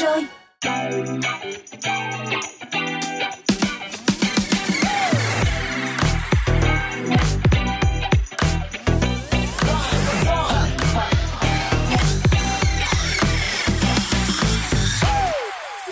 [0.00, 0.24] rồi.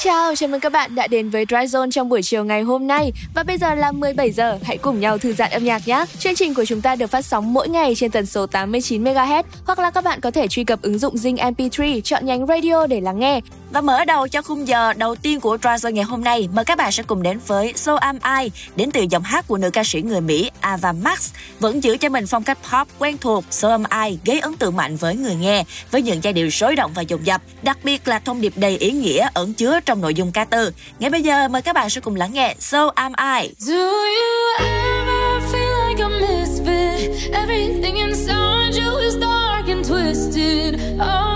[0.07, 2.87] Chào, chào mừng các bạn đã đến với Dry Zone trong buổi chiều ngày hôm
[2.87, 3.13] nay.
[3.35, 6.05] Và bây giờ là 17 giờ, hãy cùng nhau thư giãn âm nhạc nhé.
[6.19, 9.79] Chương trình của chúng ta được phát sóng mỗi ngày trên tần số 89MHz Hoặc
[9.79, 13.01] là các bạn có thể truy cập ứng dụng Zing MP3, chọn nhánh radio để
[13.01, 16.49] lắng nghe và mở đầu cho khung giờ đầu tiên của Dry ngày hôm nay,
[16.53, 19.59] mời các bạn sẽ cùng đến với So Am I, đến từ giọng hát của
[19.59, 21.31] nữ ca sĩ người Mỹ Ava Max,
[21.61, 23.45] vẫn giữ cho mình phong cách pop quen thuộc.
[23.51, 26.77] So Am I gây ấn tượng mạnh với người nghe, với những giai điệu sôi
[26.77, 30.01] động và dồn dập, đặc biệt là thông điệp đầy ý nghĩa ẩn chứa trong
[30.01, 30.73] nội dung ca từ.
[30.99, 33.51] Ngay bây giờ mời các bạn sẽ cùng lắng nghe So Am I.
[33.59, 37.33] Do you ever feel like a misfit?
[37.33, 40.79] Everything inside you is dark and twisted.
[40.99, 41.36] Oh,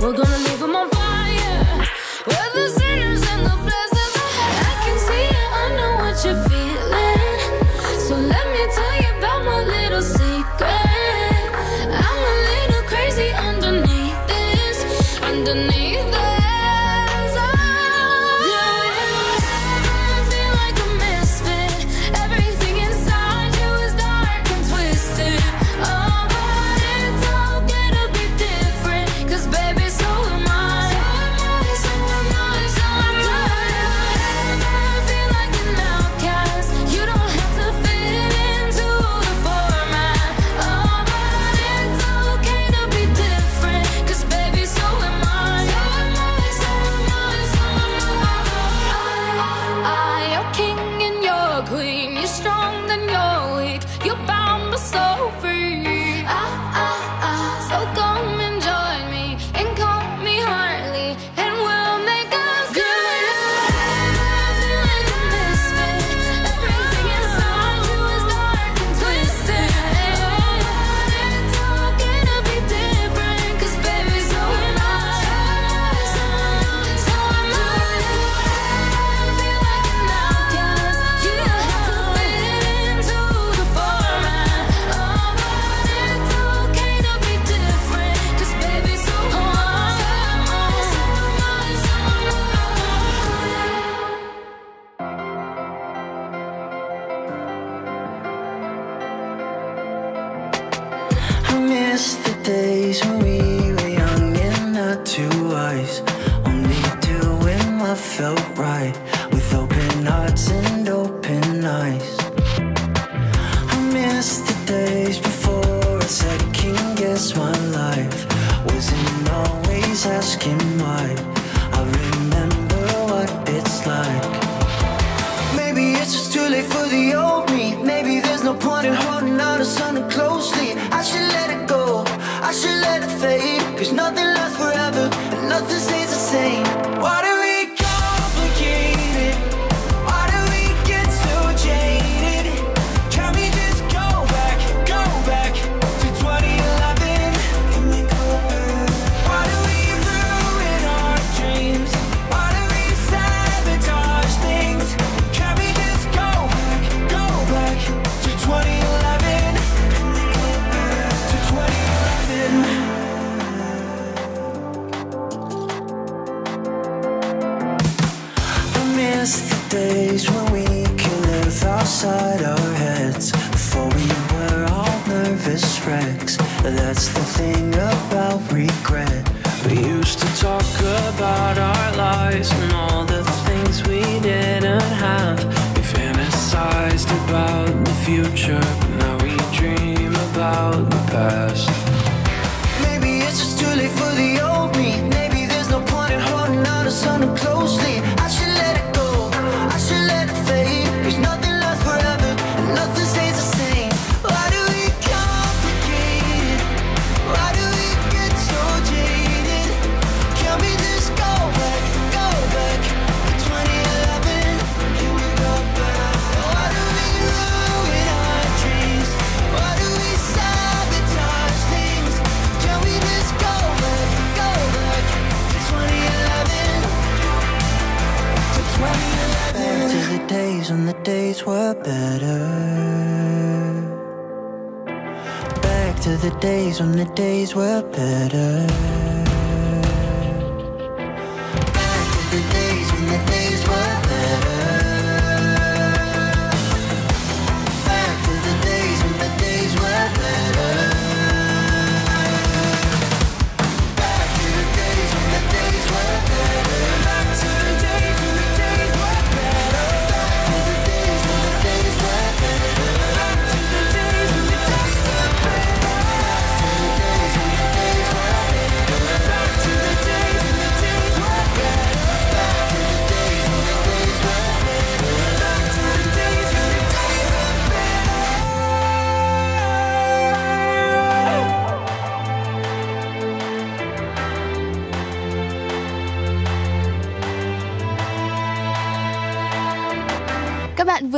[0.00, 0.37] 我多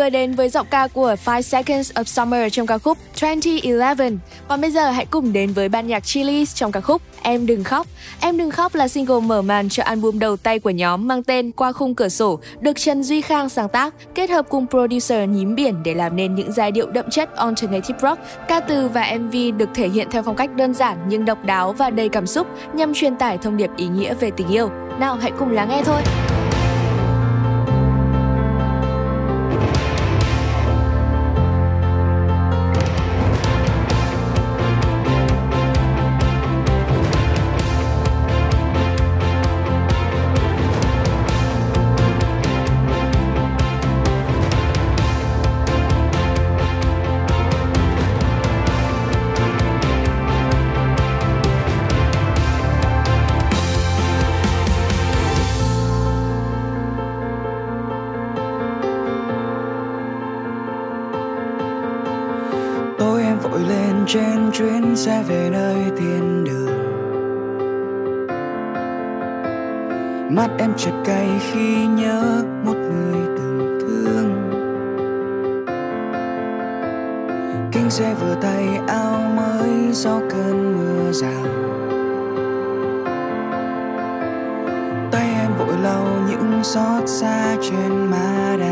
[0.00, 4.19] vừa đến với giọng ca của Five Seconds of Summer trong ca khúc 2011.
[4.49, 7.64] Còn bây giờ hãy cùng đến với ban nhạc Chili's trong ca khúc Em Đừng
[7.64, 7.87] Khóc.
[8.20, 11.52] Em Đừng Khóc là single mở màn cho album đầu tay của nhóm mang tên
[11.52, 15.55] Qua Khung Cửa Sổ, được Trần Duy Khang sáng tác, kết hợp cùng producer Nhím
[15.55, 18.20] Biển để làm nên những giai điệu đậm chất alternative rock.
[18.49, 21.73] Ca từ và MV được thể hiện theo phong cách đơn giản nhưng độc đáo
[21.73, 24.70] và đầy cảm xúc nhằm truyền tải thông điệp ý nghĩa về tình yêu.
[25.00, 26.29] Nào hãy cùng lắng nghe thôi.
[70.50, 74.50] mắt em chợt cay khi nhớ một người từng thương.
[77.73, 81.47] Kinh xe vừa tay, áo mới do cơn mưa rào.
[85.12, 88.69] Tay em vội lau những xót xa trên má đá.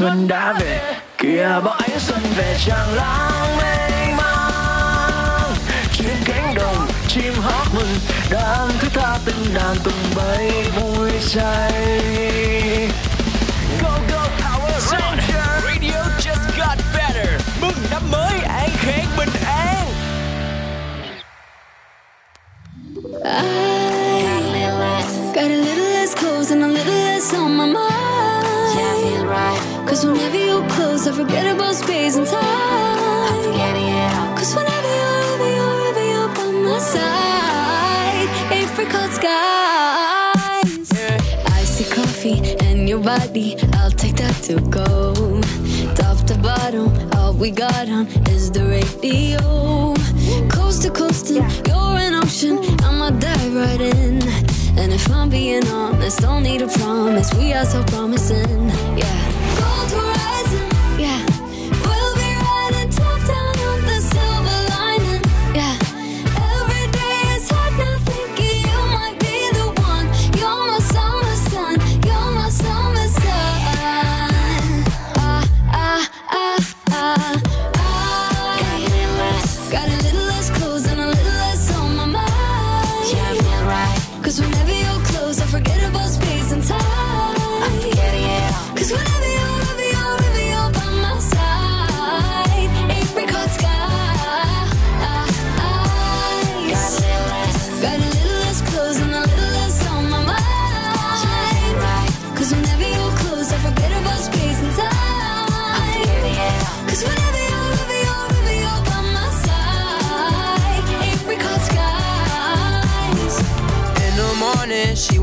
[0.00, 5.54] Xuân đã về kìa bóng ánh xuân về tràn lãng mênh mang.
[5.92, 7.94] Trên cánh đồng chim hót mừng
[8.30, 11.72] đàn thức tha từng đàn tung bay vui say.
[13.82, 15.64] Go go Power Ranger.
[15.64, 17.40] Radio just got better.
[17.60, 19.39] Mừng năm mới an khang bình
[30.00, 32.40] Cause whenever you're close, I forget about space and time.
[32.42, 34.38] I'm forgetting it.
[34.38, 40.90] Cause whenever you're, ever you're, ever you're by my side, apricot skies.
[41.52, 45.12] Icy coffee and your body, I'll take that to go.
[45.94, 49.94] Top to bottom, all we got on is the radio.
[50.48, 54.22] Coast to coast, and you're an ocean, I'ma dive right in.
[54.78, 59.29] And if I'm being honest, don't need a promise, we are so promising, yeah.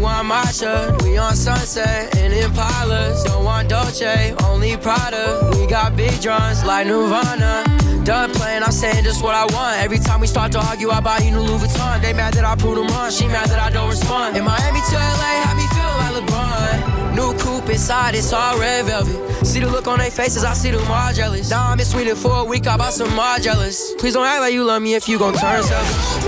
[0.07, 1.01] Want shirt.
[1.03, 3.25] We on sunset in Impalas.
[3.25, 5.51] Don't want Dolce, only Prada.
[5.59, 7.65] We got big drums like Nirvana.
[8.03, 9.83] Done playing, I'm saying just what I want.
[9.83, 12.01] Every time we start to argue, I buy you new Louis Vuitton.
[12.01, 13.11] They mad that I prove them wrong.
[13.11, 14.37] She mad that I don't respond.
[14.37, 17.15] In Miami to LA, have me feel like LeBron.
[17.15, 19.45] New coupe inside, it's all red velvet.
[19.45, 21.49] See the look on their faces, I see them all jealous.
[21.49, 23.93] Now I'm in Sweden for a week, I bought some more jealous.
[23.95, 26.26] Please don't act like you love me if you gon' turn selfish.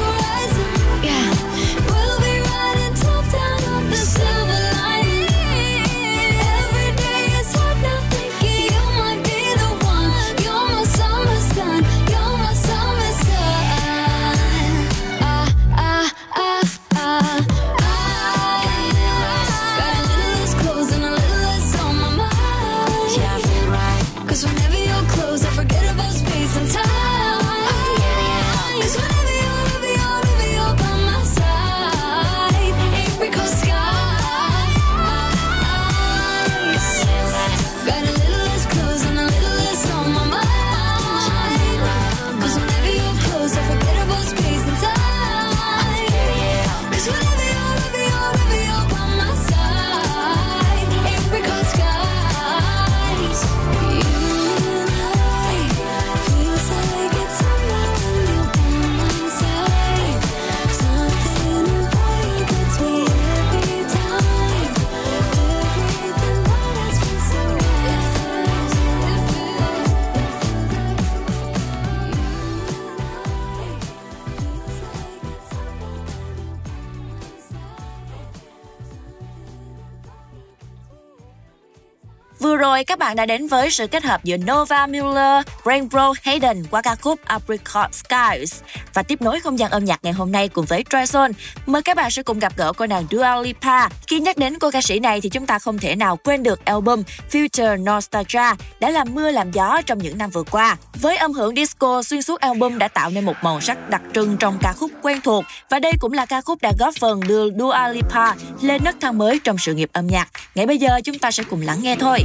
[82.90, 86.96] Các bạn đã đến với sự kết hợp giữa Nova Mueller, Rainbow Hayden qua ca
[86.96, 88.62] khúc Apricot Skies
[88.94, 91.32] và tiếp nối không gian âm nhạc ngày hôm nay cùng với Tryson,
[91.66, 93.90] Mời các bạn sẽ cùng gặp gỡ cô nàng Dua Lipa.
[94.08, 96.66] Khi nhắc đến cô ca sĩ này thì chúng ta không thể nào quên được
[96.66, 100.78] album Future Nostalgia đã làm mưa làm gió trong những năm vừa qua.
[101.02, 104.38] Với âm hưởng disco xuyên suốt album đã tạo nên một màu sắc đặc trưng
[104.38, 107.52] trong ca khúc quen thuộc và đây cũng là ca khúc đã góp phần đưa
[107.52, 110.30] Dua Lipa lên nấc thang mới trong sự nghiệp âm nhạc.
[110.56, 112.20] Ngay bây giờ chúng ta sẽ cùng lắng nghe thôi.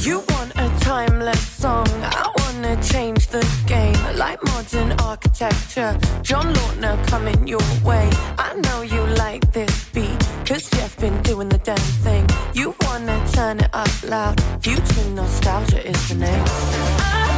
[0.00, 5.96] You want a timeless song, I wanna change the game like modern architecture.
[6.22, 8.08] John Lautner coming your way.
[8.38, 12.26] I know you like this beat, cause Jeff been doing the damn thing.
[12.54, 16.44] You wanna turn it up loud, future nostalgia is the name.
[16.46, 17.29] I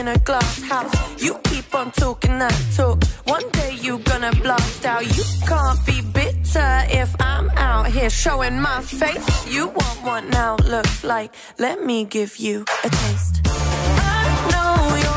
[0.00, 1.22] in a glass house.
[1.22, 3.04] You keep on talking that talk.
[3.24, 5.04] One day you gonna blast out.
[5.16, 9.28] You can't be bitter if I'm out here showing my face.
[9.54, 11.34] You want what now looks like.
[11.58, 13.40] Let me give you a taste.
[13.44, 15.09] I know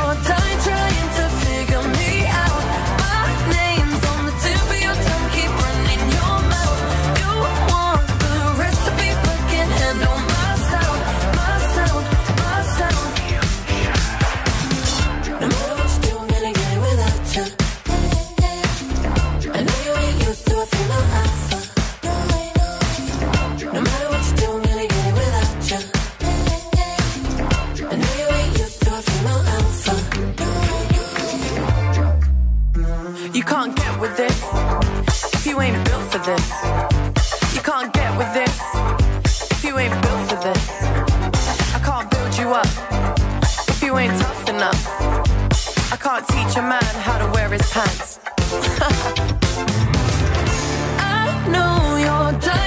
[35.54, 36.46] you ain't built for this.
[37.54, 38.52] You can't get with this
[39.52, 40.82] if you ain't built for this.
[41.76, 42.66] I can't build you up
[43.68, 44.82] if you ain't tough enough.
[45.92, 48.18] I can't teach a man how to wear his pants.
[50.98, 52.63] I know you're done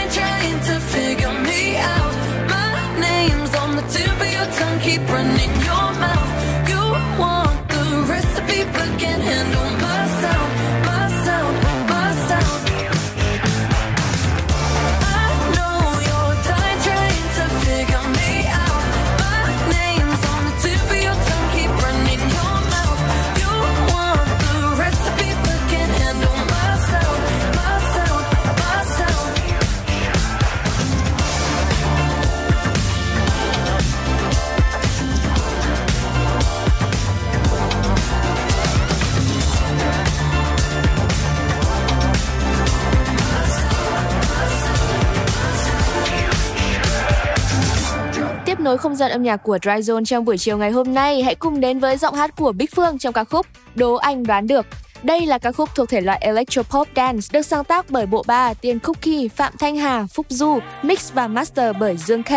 [48.67, 51.35] nối không gian âm nhạc của Dry Zone trong buổi chiều ngày hôm nay, hãy
[51.35, 54.65] cùng đến với giọng hát của Bích Phương trong ca khúc Đố Anh Đoán Được.
[55.03, 58.53] Đây là ca khúc thuộc thể loại Electropop Dance, được sáng tác bởi bộ ba
[58.53, 62.29] Tiên Cookie, Phạm Thanh Hà, Phúc Du, mix và master bởi Dương K.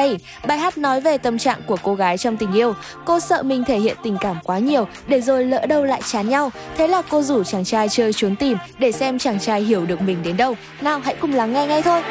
[0.47, 2.75] Bài hát nói về tâm trạng của cô gái trong tình yêu.
[3.05, 6.29] Cô sợ mình thể hiện tình cảm quá nhiều, để rồi lỡ đâu lại chán
[6.29, 6.51] nhau.
[6.77, 10.03] Thế là cô rủ chàng trai chơi trốn tìm để xem chàng trai hiểu được
[10.03, 10.55] mình đến đâu.
[10.81, 12.03] Nào hãy cùng lắng nghe ngay thôi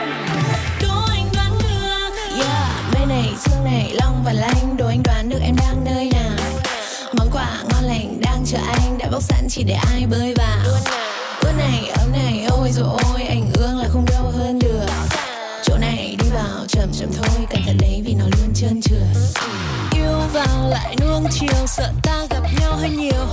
[3.39, 6.61] xương này, sương này, long và lanh đồ anh đoán được em đang nơi nào.
[7.13, 10.65] Món quà ngon lành đang chờ anh Đã bốc sẵn chỉ để ai bơi vào.
[11.41, 14.85] Ướt này, ấm này, ôi rồi ôi Anh ương là không đâu hơn được.
[15.63, 19.17] Chỗ này đi vào chậm chậm thôi Cẩn thận đấy vì nó luôn trơn trượt.
[19.95, 23.25] Yêu vào lại nuông chiều Sợ ta gặp nhau hơi nhiều.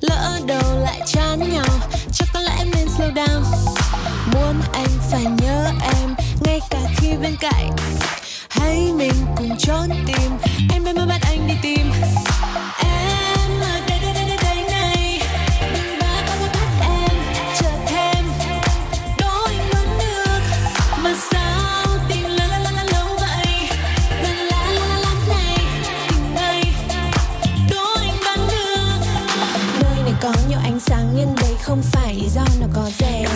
[0.00, 1.66] Lỡ đầu lại chán nhau
[2.12, 3.42] Chắc có lẽ em nên slow down.
[4.34, 6.14] Muốn anh phải nhớ em
[6.44, 7.70] Ngay cả khi bên cạnh.
[8.50, 10.30] Hãy mình cùng trốn tìm.
[10.72, 11.92] Em đã mới bắt anh đi tìm.
[12.82, 15.20] Em ở đây đây đây đây đây này.
[15.74, 17.16] Đừng bá bá bắt em,
[17.58, 18.24] Chờ thêm.
[19.18, 20.40] Đôi anh vẫn được
[21.02, 23.46] Mà sao tình la la la la lâu vậy?
[24.22, 25.56] La la la la la này,
[26.08, 26.62] tình đây
[27.70, 29.06] đôi anh vẫn được
[29.82, 33.28] Nơi này có nhiều ánh sáng, nhưng đây không phải lý do nó có rèm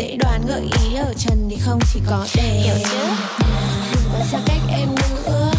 [0.00, 2.62] dễ đoán gợi ý ở trần thì không chỉ có đèn
[3.92, 5.50] Đừng có xa cách em nữa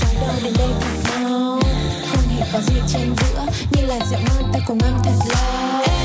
[0.00, 1.60] Sao đâu đến đây cùng nhau?
[2.10, 5.95] Không hề có gì trên giữa Như là rượu ngon ta cùng ngâm thật lâu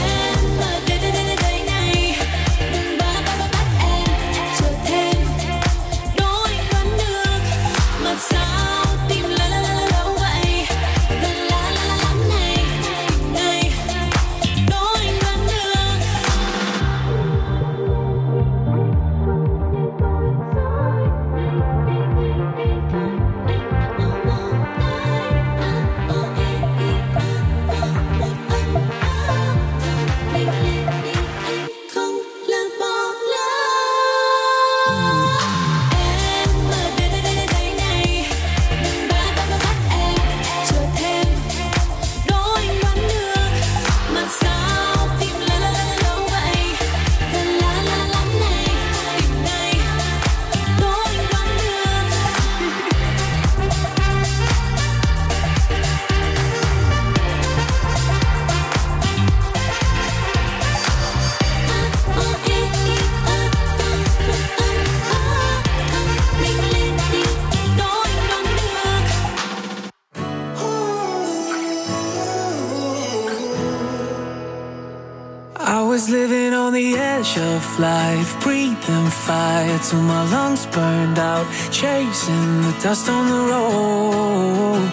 [77.79, 84.91] life, breathing fire till my lungs burned out, chasing the dust on the road,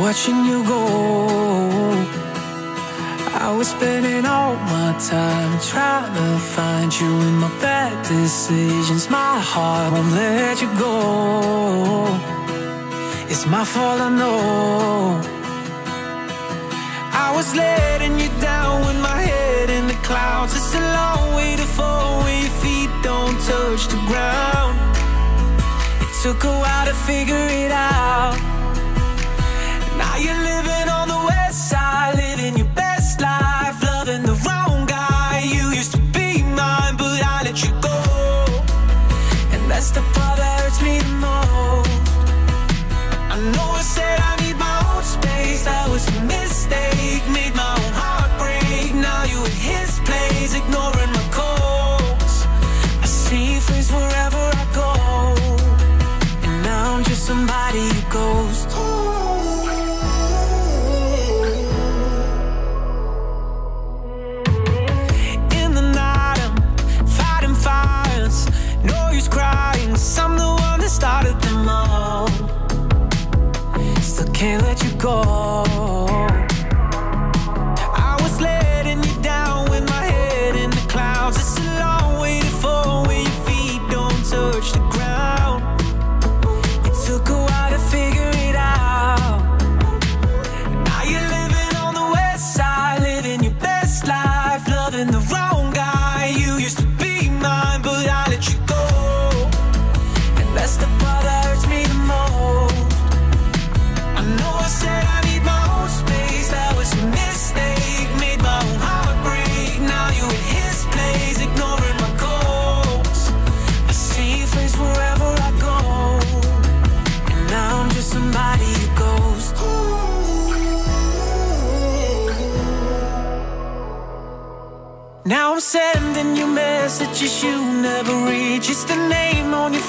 [0.00, 0.82] watching you go.
[3.46, 9.08] I was spending all my time trying to find you in my bad decisions.
[9.08, 10.94] My heart won't let you go.
[13.30, 15.20] It's my fault, I know.
[17.26, 19.39] I was letting you down with my head
[20.10, 20.56] clouds.
[20.56, 24.76] It's a long way to fall when your feet don't touch the ground.
[26.02, 28.59] It took a while to figure it out.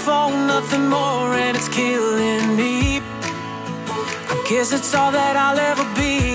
[0.05, 3.01] Phone, nothing more, and it's killing me.
[4.33, 6.30] I guess it's all that I'll ever be.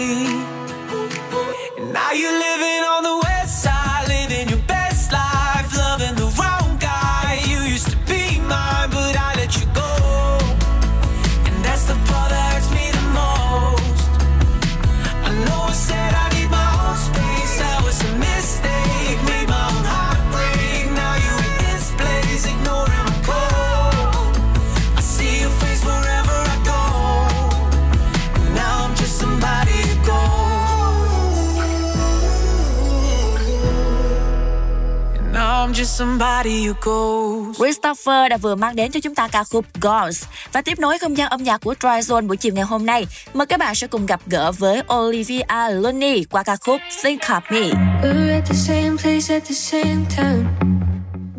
[37.58, 41.16] Christopher đã vừa mang đến cho chúng ta ca khúc Ghost và tiếp nối không
[41.16, 43.06] gian âm nhạc của Dry Zone buổi chiều ngày hôm nay.
[43.34, 47.40] Mời các bạn sẽ cùng gặp gỡ với Olivia Looney qua ca khúc Think of
[47.50, 47.60] Me.
[48.02, 50.44] We're at the same place at the same time.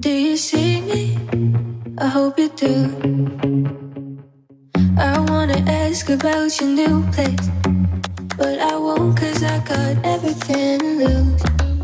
[0.04, 1.18] Do you see me?
[2.02, 2.74] I hope you do.
[4.98, 7.50] I wanna ask about your new place,
[8.38, 11.77] but I won't cause I got everything to lose.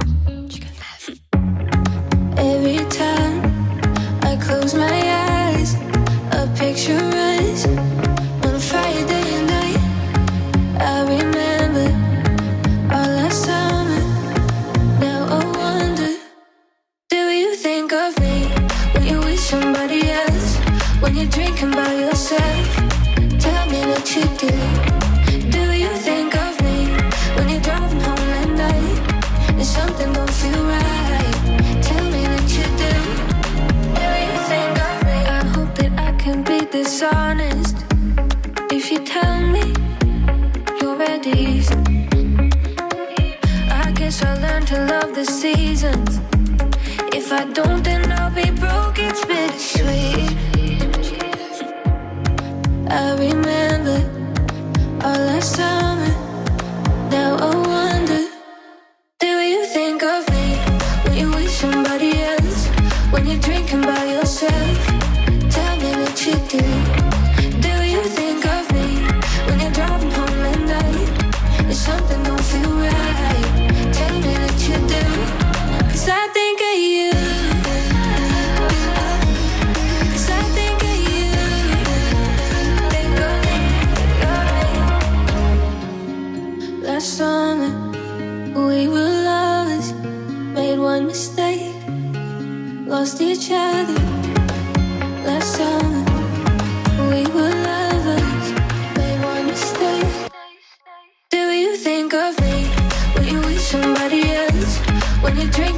[2.37, 3.41] Every time
[4.23, 5.75] I close my eyes,
[6.31, 7.65] a picture us
[8.45, 9.79] on a Friday night.
[10.79, 11.87] I remember
[12.93, 14.01] all last summer.
[14.99, 16.17] Now I wonder,
[17.09, 18.47] do you think of me
[18.93, 20.57] when you're with somebody else?
[21.01, 22.67] When you're drinking by yourself?
[23.39, 24.53] Tell me what you do.
[25.51, 26.87] Do you think of me
[27.35, 28.99] when you're driving home at night?
[29.49, 31.32] And something don't feel right.
[36.83, 37.77] Dishonest.
[38.69, 39.73] If you tell me
[40.81, 41.71] you're at ease.
[43.83, 46.19] I guess I learned to love the seasons.
[47.19, 48.99] If I don't, then I'll be broke.
[48.99, 50.31] It's bittersweet.
[52.89, 53.99] I remember
[55.05, 56.13] all last summer.
[57.15, 58.23] Now I wonder,
[59.19, 60.47] do you think of me
[61.03, 62.67] when you're with somebody else?
[63.13, 65.12] When you're drinking by yourself?
[66.23, 67.03] Tell me what you do.
[67.03, 67.12] Do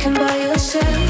[0.06, 1.05] can buy yourself.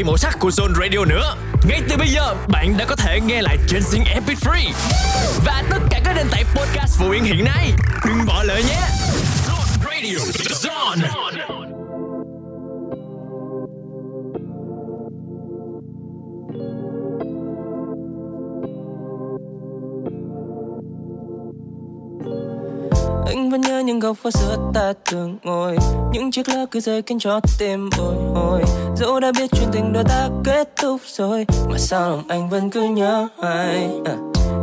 [0.00, 1.36] Đầy màu sắc của Zone Radio nữa.
[1.64, 4.72] Ngay từ bây giờ, bạn đã có thể nghe lại trên Zing MP3
[5.44, 7.72] và tất cả các nền tảng podcast phổ biến hiện nay.
[8.06, 8.80] Đừng bỏ lỡ nhé.
[9.46, 10.18] Zone Radio,
[10.62, 11.29] Zone.
[24.10, 25.76] Góc phố xưa ta thường ngồi.
[26.12, 28.62] Những chiếc lá cứ rơi khiến cho tim bồi hồi.
[28.96, 32.70] Dẫu đã biết chuyện tình đôi ta kết thúc rồi, Mà sao lòng anh vẫn
[32.70, 33.90] cứ nhớ ai?
[34.04, 34.16] à.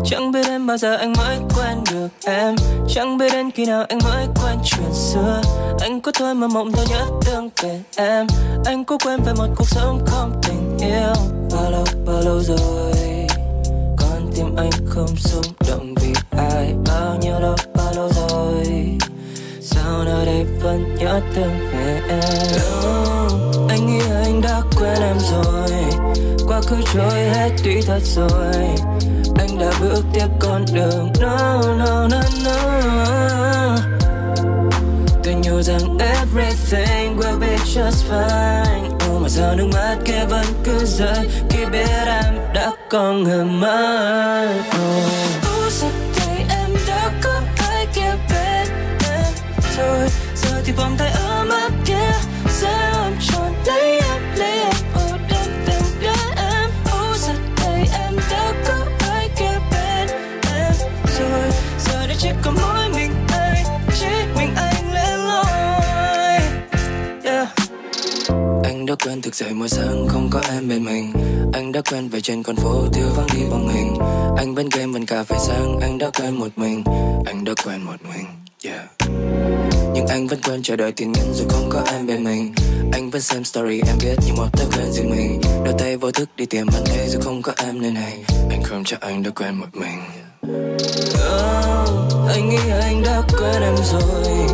[0.06, 2.56] Chẳng biết em bao giờ anh mới quen được em.
[2.90, 5.42] Chẳng biết đến khi nào anh mới quen chuyện xưa.
[5.80, 8.28] Anh có thôi mà mộng thôi nhớ thương về em.
[8.66, 11.14] Anh có quen về một cuộc sống không tình yêu.
[11.52, 13.28] Bao lâu bao lâu rồi?
[13.98, 16.74] Con tim anh không xung động vì ai.
[16.88, 17.77] Bao nhiêu lâu?
[19.98, 22.20] Sao nơi đây vẫn nhớ thương về em.
[22.88, 25.70] Oh, Anh nghĩ anh đã quên em rồi
[26.48, 28.54] Quá khứ trôi hết đi thật rồi.
[29.38, 33.78] Anh đã bước tiếp con đường No, no, no, no.
[35.24, 39.16] Tôi nhủ rằng everything will be just fine.
[39.16, 41.30] Oh mà sao nước mắt kia vẫn cứ rơi.
[41.50, 44.48] Khi biết em đã có người mới.
[44.58, 45.47] Oh.
[49.78, 50.10] Rồi.
[50.36, 52.12] Giờ thì vòng tay ấm áp kia
[52.50, 54.74] sẽ ôm trọn lấy em, lấy em.
[54.96, 60.08] Ô đêm từng đứa em ô giờ đây em đã có ai kia bên
[60.54, 60.74] em
[61.20, 61.52] rồi.
[61.80, 63.66] Giờ đây chỉ có mỗi mình anh
[64.00, 66.40] Chỉ mình anh lên lối.
[67.24, 67.48] Yeah.
[68.64, 71.14] Anh đã quen thức dậy mỗi sáng không có em bên mình.
[71.54, 73.96] Anh đã quen về trên con phố thiếu vắng đi bóng hình
[74.38, 76.84] Anh bên game vẫn cà phê sáng Anh đã quen một mình.
[77.26, 78.26] Anh đã quen một mình.
[78.64, 78.88] Yeah.
[79.94, 82.54] Nhưng anh vẫn quên chờ đợi tin nhắn dù không có em bên mình.
[82.92, 85.42] Anh vẫn xem story em biết như một thói quen riêng mình.
[85.66, 88.24] Đôi tay vô thức đi tìm bạn thấy dù không có em nơi này.
[88.50, 90.00] Anh không chắc anh đã quen một mình.
[91.14, 94.48] Oh, Anh nghĩ anh đã quên em rồi.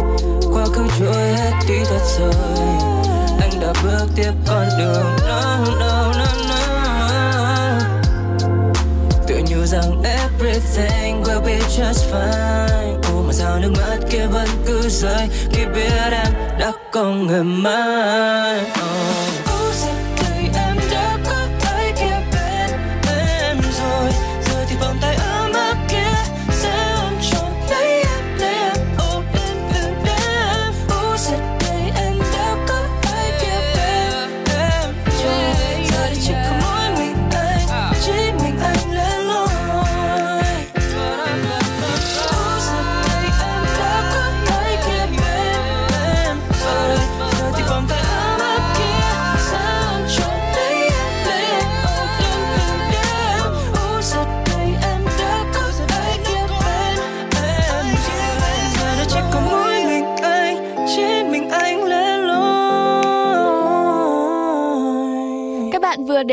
[0.54, 2.34] Quá khứ trôi hết đi thật rồi.
[3.42, 7.80] Anh đã bước tiếp con đường no, no, no, no.
[9.28, 10.02] Tự như rằng
[10.54, 13.02] everything will be just fine.
[13.14, 15.28] Ồ mà sao nước mắt kia vẫn cứ rơi?
[15.52, 18.62] Khi biết em đã có người mai.
[18.62, 19.43] Oh.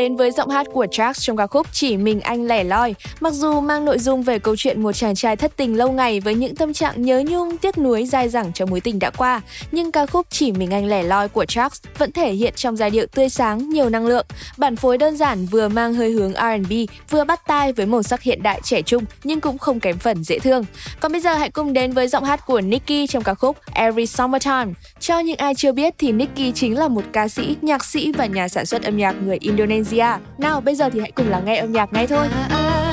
[0.01, 2.95] Đến với giọng hát của Trax trong ca khúc Chỉ mình anh lẻ loi.
[3.19, 6.19] Mặc dù mang nội dung về câu chuyện một chàng trai thất tình lâu ngày
[6.19, 9.41] với những tâm trạng nhớ nhung, tiếc nuối dai dẳng cho mối tình đã qua,
[9.71, 12.89] nhưng ca khúc Chỉ mình anh lẻ loi của Trax vẫn thể hiện trong giai
[12.89, 14.25] điệu tươi sáng, nhiều năng lượng.
[14.57, 16.73] Bản phối đơn giản vừa mang hơi hướng R&B,
[17.09, 20.23] vừa bắt tai với màu sắc hiện đại trẻ trung nhưng cũng không kém phần
[20.23, 20.65] dễ thương.
[20.99, 24.05] Còn bây giờ hãy cùng đến với giọng hát của Nicki trong ca khúc Every
[24.05, 24.73] Summertime.
[25.01, 28.25] Cho những ai chưa biết thì Nicky chính là một ca sĩ, nhạc sĩ và
[28.25, 30.05] nhà sản xuất âm nhạc người Indonesia.
[30.37, 32.27] Nào bây giờ thì hãy cùng lắng nghe âm nhạc ngay thôi.
[32.27, 32.90] Eighteen,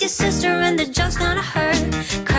[0.00, 2.29] your sister and the joke's gonna hurt.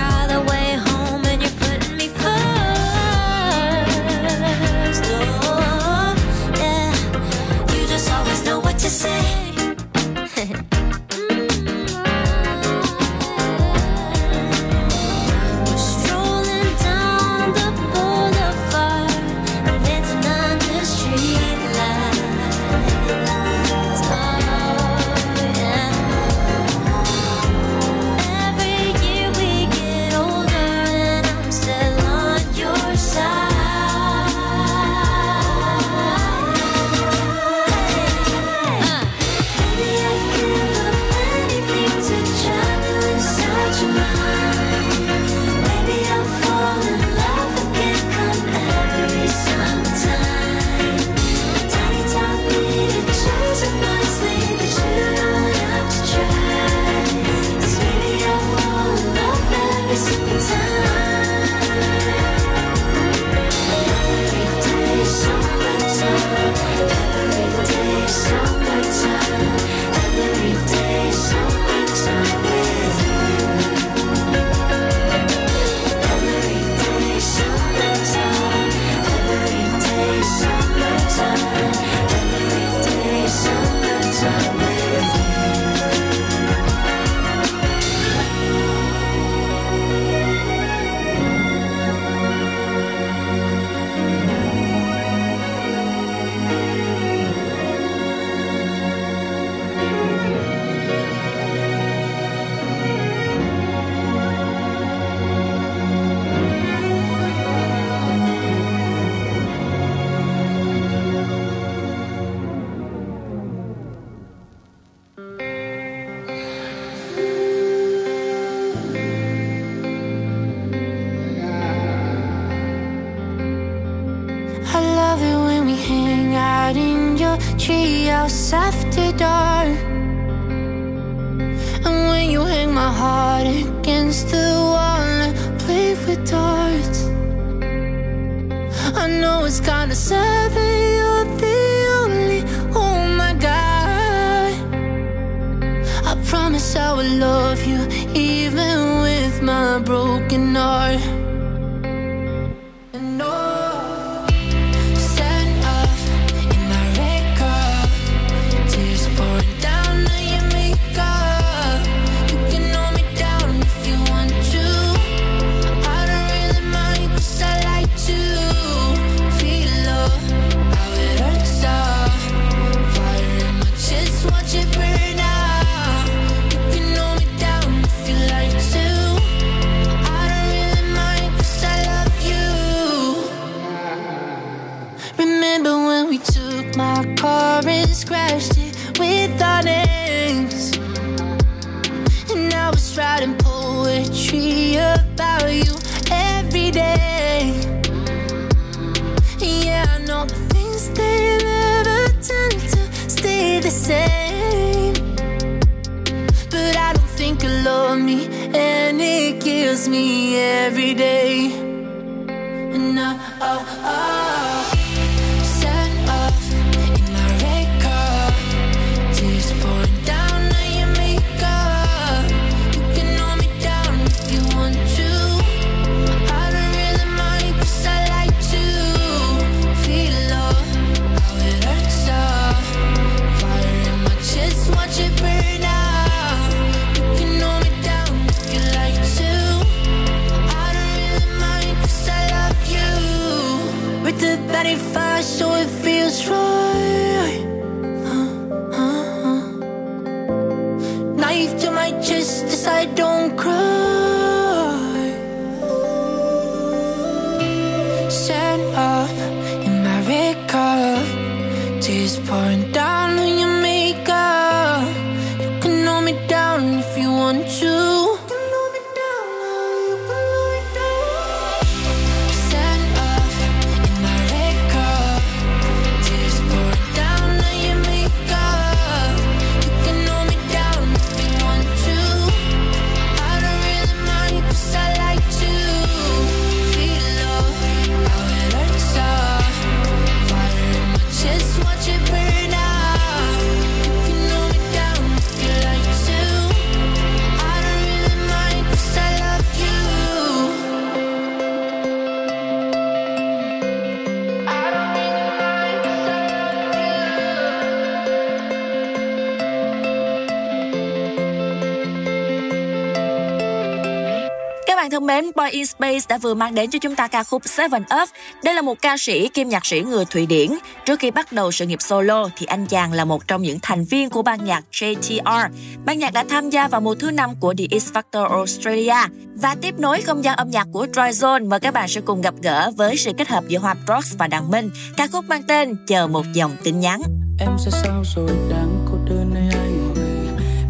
[315.41, 318.09] Boy in Space đã vừa mang đến cho chúng ta ca khúc Seven Up.
[318.43, 320.49] Đây là một ca sĩ kim nhạc sĩ người Thụy Điển.
[320.85, 323.85] Trước khi bắt đầu sự nghiệp solo thì anh chàng là một trong những thành
[323.85, 325.49] viên của ban nhạc JTR.
[325.85, 329.07] Ban nhạc đã tham gia vào mùa thứ năm của The X Factor Australia.
[329.35, 332.21] Và tiếp nối không gian âm nhạc của Dry Zone, mời các bạn sẽ cùng
[332.21, 334.69] gặp gỡ với sự kết hợp giữa Hoa Brox và Đặng Minh.
[334.97, 337.01] Ca khúc mang tên Chờ một dòng tin nhắn.
[337.39, 339.95] Em sẽ sao rồi đang cô đơn nơi ai ngồi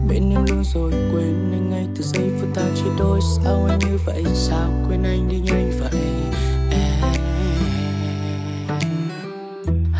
[0.09, 3.97] bên em luôn rồi quên anh ngay từ giây ta chỉ đôi sao anh như
[4.05, 4.23] vậy.
[4.33, 6.01] Sao quên anh đi nhanh vậy?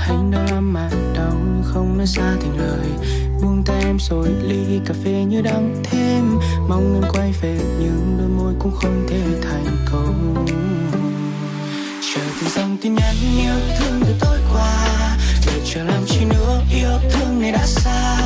[0.07, 2.89] Anh đang làm mà đau nhưng không nói xa thành lời.
[3.41, 6.39] Buông tay em rồi ly cà phê như đắng thêm.
[6.67, 10.13] Mong em quay về nhưng đôi môi cũng không thể thành câu
[12.13, 14.87] chờ từng dòng tin nhắn yêu thương từ tối qua.
[15.45, 18.17] Để chờ làm chi nữa, yêu thương này đã xa.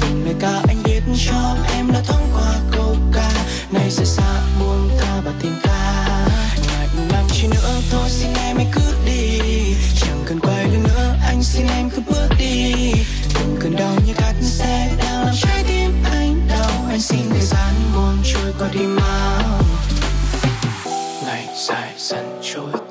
[0.00, 2.54] Từng lời ca anh viết cho em đã thoáng qua
[3.72, 6.06] nay sẽ xa buông tha và tình ta.
[6.68, 9.40] Ngại làm chi nữa, thôi xin em hãy cứ đi.
[10.00, 12.92] Chẳng cần quay lưng nữa, anh xin em cứ bước đi.
[13.34, 16.86] Đừng cơn đau như cắt xe đang làm trái tim anh đau.
[16.88, 19.62] Anh xin thời gian buông trôi qua đi mau.
[21.24, 22.81] Ngày dài dần trôi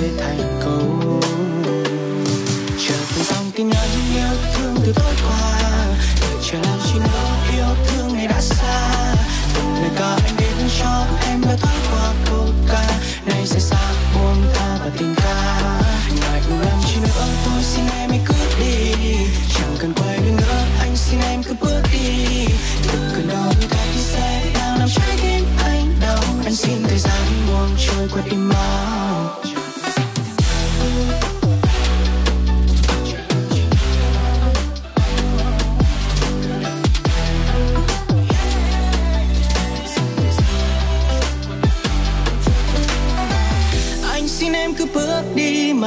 [0.00, 0.51] cũng không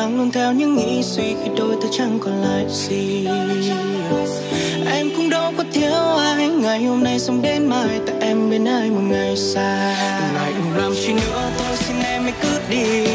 [0.06, 3.28] đi luôn theo những nghĩ suy khi đôi ta chẳng còn lại gì.
[4.92, 8.66] Em cũng đâu có thiếu ai, ngày hôm nay sống đến mai tại em bên
[8.66, 9.96] ai một ngày xa.
[10.34, 13.06] Ngày cũng làm chi nữa tôi xin em hãy cứ đi.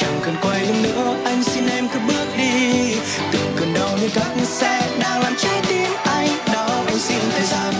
[0.00, 2.92] Chẳng cần quay lưng nữa, anh xin em cứ bước đi.
[3.32, 7.46] Từng cơn đau như cắt xe đang làm trái tim anh đau anh xin thời
[7.46, 7.74] gian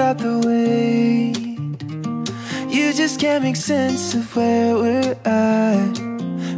[0.00, 1.36] without the weight.
[2.74, 5.98] You just can't make sense of where we're at.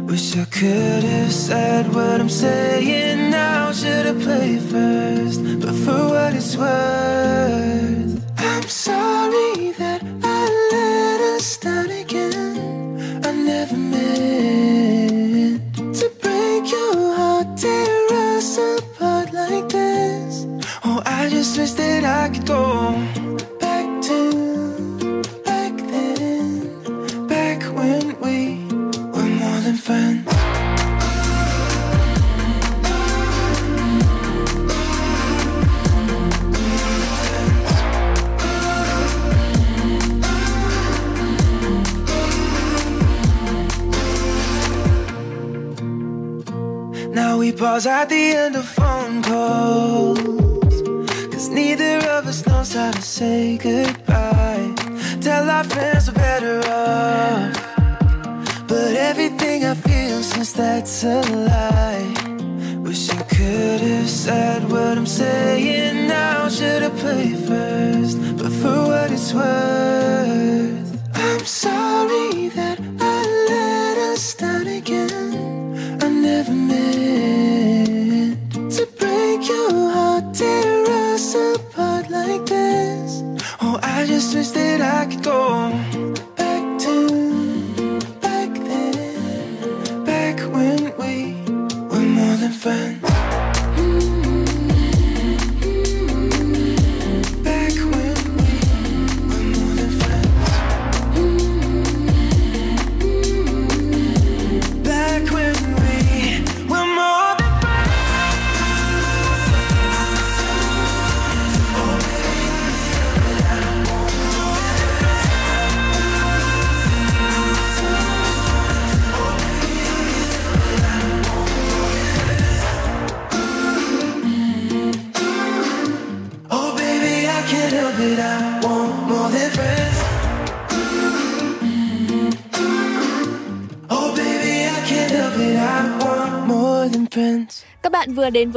[0.09, 3.73] Wish I could have said what I'm saying now.
[3.73, 7.02] Should have played first, but for what it's worth,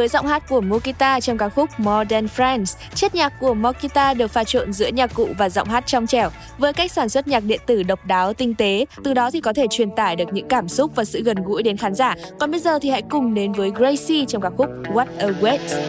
[0.07, 2.77] với giọng hát của Mokita trong ca khúc More Than Friends.
[2.95, 6.31] Chất nhạc của Mokita được pha trộn giữa nhạc cụ và giọng hát trong trẻo,
[6.59, 9.53] với cách sản xuất nhạc điện tử độc đáo, tinh tế, từ đó thì có
[9.53, 12.15] thể truyền tải được những cảm xúc và sự gần gũi đến khán giả.
[12.41, 15.81] Còn bây giờ thì hãy cùng đến với Gracie trong ca khúc What Awaits.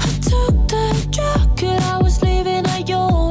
[0.00, 3.23] I took the drug I was leaving at your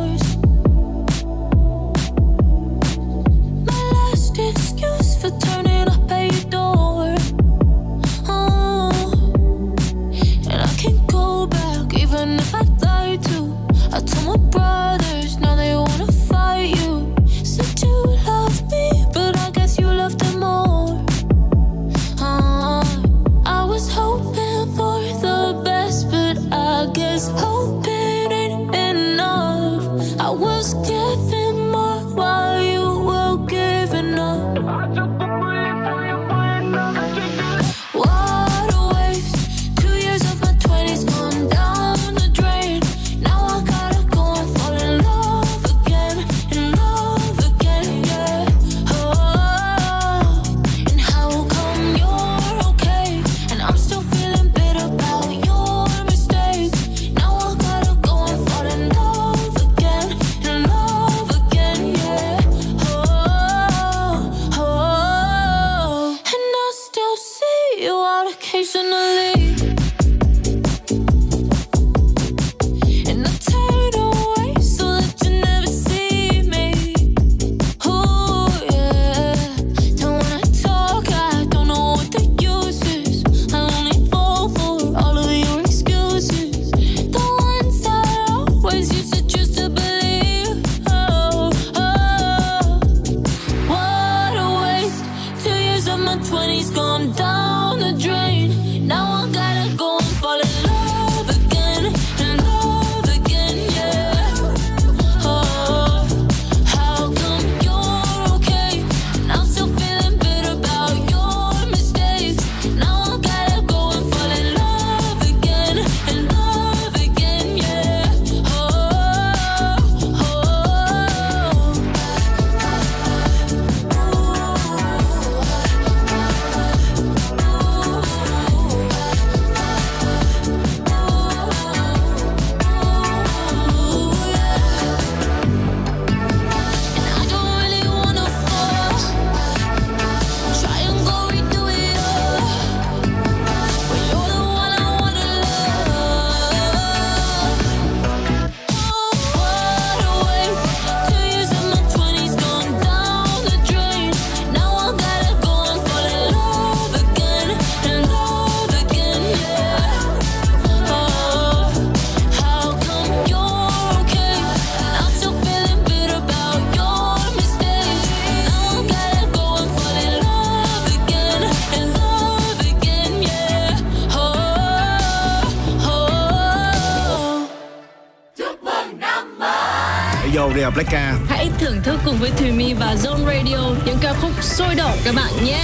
[180.84, 181.14] Becca.
[181.30, 184.98] Hãy thưởng thức cùng với Thùy My và Zone Radio những ca khúc sôi động
[185.04, 185.64] các bạn nha.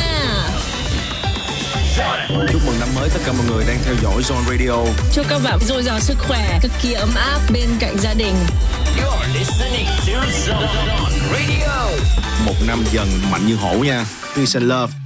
[2.52, 4.94] Chúc mừng năm mới tất cả mọi người đang theo dõi Zone Radio.
[5.14, 8.36] Chúc các bạn dồi dào sức khỏe, cực kỳ ấm áp bên cạnh gia đình.
[8.98, 11.98] You're listening to Zone Radio.
[12.46, 14.06] Một năm dần mạnh như hổ nha.
[14.36, 14.99] Peace and love.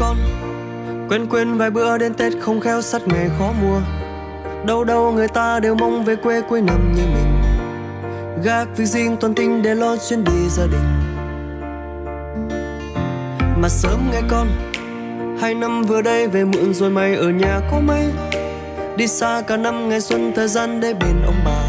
[0.00, 0.16] con.
[1.08, 3.80] Quên quên vài bữa đến Tết không khéo sắt nghề khó mua.
[4.66, 7.42] Đâu đâu người ta đều mong về quê cuối năm như mình.
[8.44, 10.88] Gác việc riêng toàn tinh để lo chuyến đi gia đình.
[13.60, 14.48] Mà sớm nghe con,
[15.40, 18.06] Hai năm vừa đây về muộn rồi mày ở nhà có mấy?
[18.96, 21.62] Đi xa cả năm ngày xuân thời gian để bên ông bà.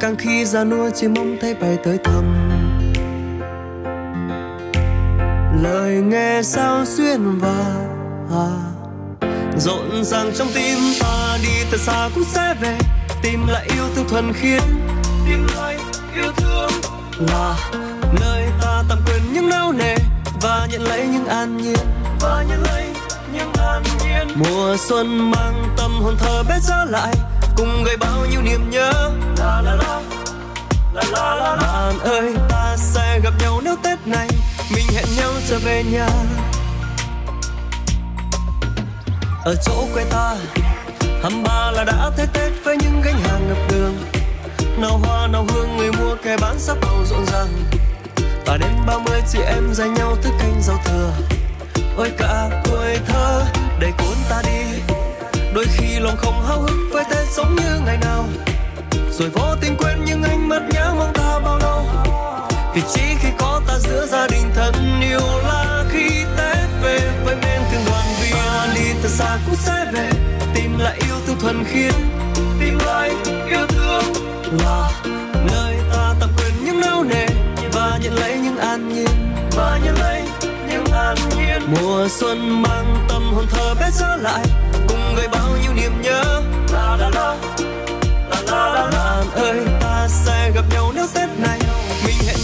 [0.00, 2.43] Càng khi già nuôi chỉ mong thấy mày tới thăm.
[5.62, 7.86] Lời nghe sao xuyên vào
[8.30, 8.50] à.
[9.56, 12.78] rộn ràng trong tim ta đi thật xa cũng sẽ về.
[13.22, 14.62] Tìm lại yêu thương thuần khiết.
[15.28, 15.78] Tìm lại
[16.14, 16.70] yêu thương
[17.18, 17.70] là
[18.20, 19.96] nơi ta tạm quên những nao nề
[20.42, 21.78] và nhận lấy những an nhiên.
[22.20, 22.84] và nhận lấy
[23.32, 24.28] những an nhiên.
[24.34, 27.14] Mùa xuân mang tâm hồn thơ bé trở lại
[27.56, 28.92] cùng gây bao nhiêu niềm nhớ.
[29.38, 30.00] La la la
[30.94, 31.56] la la la.
[31.56, 34.28] Bạn ơi ta sẽ gặp nhau nếu tết này
[34.70, 36.08] mình hẹn nhau trở về nhà.
[39.44, 40.36] Ở chỗ quê ta,
[41.22, 43.94] hăm ba là đã thấy tết với những gánh hàng ngập đường.
[44.78, 47.48] Nào hoa nào hương, người mua, kẻ bán sắp màu rộn ràng.
[48.46, 51.12] Và đêm ba mươi chị em dành nhau thức canh rau thừa.
[51.96, 53.44] Ôi cả tuổi thơ
[53.80, 54.80] đầy cuốn ta đi.
[55.54, 58.24] Đôi khi lòng không háo hức với tết giống như ngày nào.
[59.10, 61.23] Rồi vô tình quên những ánh mắt nhớ mong ta
[62.74, 67.36] vì chỉ khi có ta giữa gia đình thân yêu là khi tết về với
[67.36, 70.10] men thương đoàn viên đi thật xa cũng sẽ về.
[70.54, 71.94] Tìm lại yêu thương thuần khiết,
[72.60, 73.10] tìm lại
[73.48, 74.04] yêu thương
[74.64, 74.90] là
[75.52, 77.26] nơi ta tạm quên những nao nề.
[77.72, 80.22] Và nhận lấy những an nhiên, và nhận lấy
[80.68, 81.62] những an nhiên.
[81.66, 84.44] Mùa xuân mang tâm hồn thơ bé trở lại,
[84.88, 86.42] cùng gây bao nhiêu niềm nhớ.
[86.72, 87.36] La la la
[88.30, 91.63] la la la ơi, ta sẽ gặp nhau nếu tết này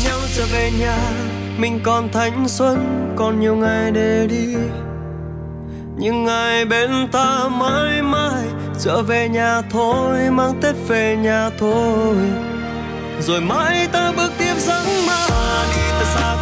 [0.05, 0.99] nhau trở về nhà.
[1.59, 4.55] Mình còn thanh xuân, còn nhiều ngày để đi.
[5.97, 8.45] Nhưng ngày bên ta mãi mãi,
[8.81, 12.17] trở về nhà thôi, mang tết về nhà thôi.
[13.21, 15.27] Rồi mãi ta bước tiếp giấc mơ.
[15.75, 16.37] Đi từ xa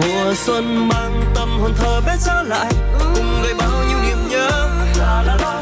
[0.00, 4.50] mùa xuân mang tâm hồn thơ bé trở lại, cùng gây bao nhiêu niềm nhớ.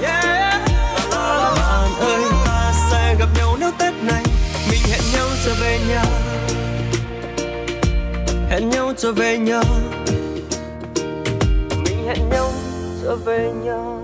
[0.03, 0.61] Yeah.
[1.57, 4.23] bạn ơi, ta sẽ gặp nhau nếu tết này.
[4.71, 6.05] Mình hẹn nhau trở về nhà.
[8.51, 9.61] Hẹn nhau trở về nhà.
[11.85, 12.53] Mình hẹn nhau
[13.03, 13.98] trở về nhà.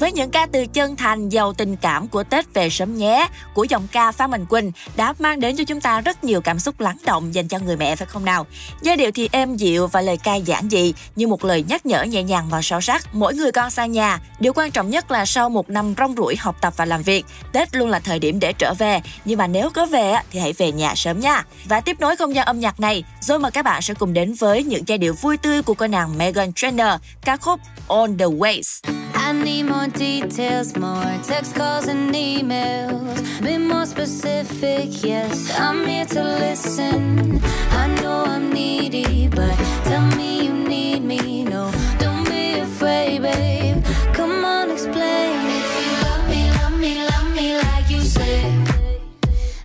[0.00, 3.64] Với những ca từ chân thành, giàu tình cảm của Tết về sớm nhé của
[3.64, 6.80] giọng ca Phan Mạnh Quỳnh đã mang đến cho chúng ta rất nhiều cảm xúc
[6.80, 8.46] lắng động dành cho người mẹ phải không nào?
[8.82, 12.02] Giai điệu thì êm dịu và lời ca giản dị như một lời nhắc nhở
[12.02, 13.08] nhẹ nhàng và sâu sắc.
[13.12, 16.36] Mỗi người con xa nhà, điều quan trọng nhất là sau một năm rong ruổi
[16.36, 19.00] học tập và làm việc, Tết luôn là thời điểm để trở về.
[19.24, 21.44] Nhưng mà nếu có về thì hãy về nhà sớm nha.
[21.64, 24.34] Và tiếp nối không gian âm nhạc này, rồi mà các bạn sẽ cùng đến
[24.34, 28.26] với những giai điệu vui tươi của cô nàng Megan Trainor, ca khúc On the
[28.26, 29.05] Ways.
[29.26, 33.42] I need more details, more text calls and emails.
[33.42, 37.40] Be more specific, yes, I'm here to listen.
[37.72, 41.42] I know I'm needy, but tell me you need me.
[41.42, 43.84] No, don't be afraid, babe.
[44.14, 45.34] Come on, explain.
[45.58, 48.42] If you love me, love me, love me like you say.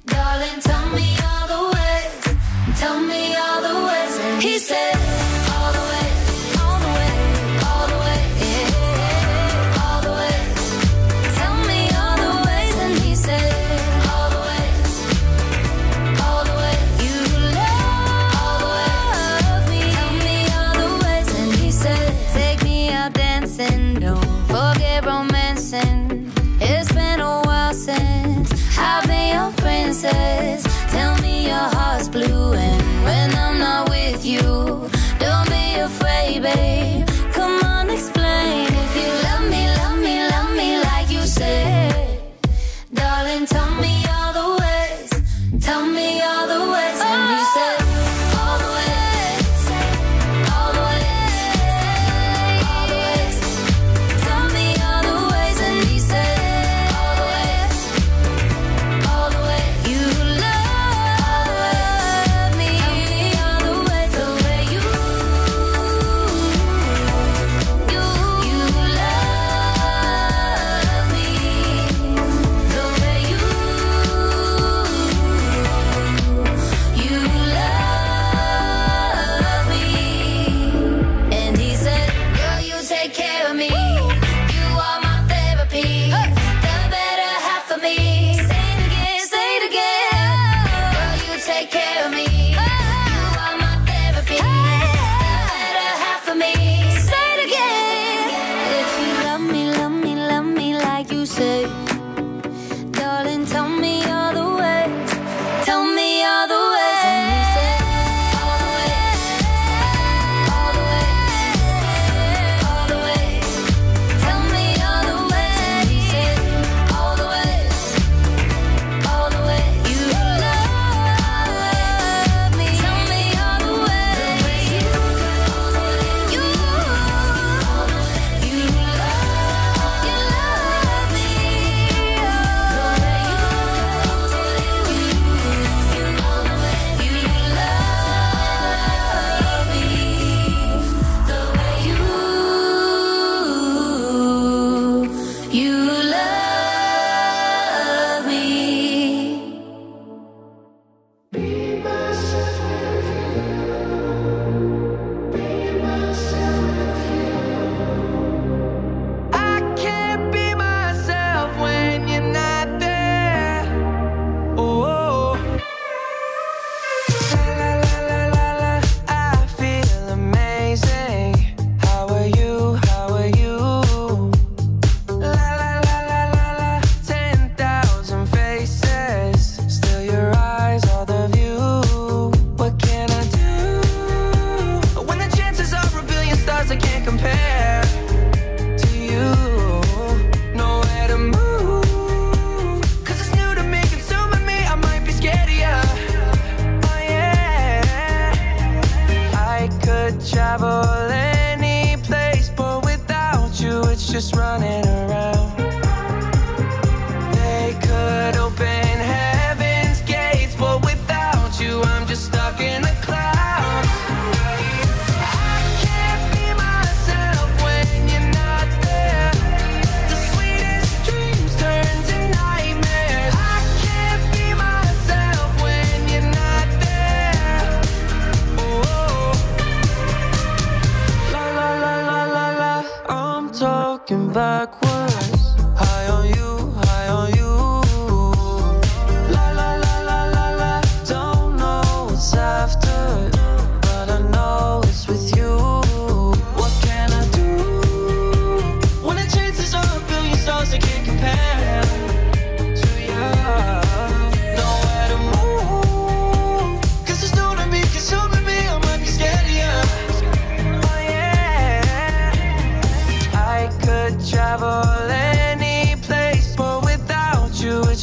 [0.07, 2.79] Darling, tell me all the ways.
[2.79, 4.17] Tell me all the ways.
[4.25, 4.97] And he said,
[30.89, 32.80] Tell me your heart's blue and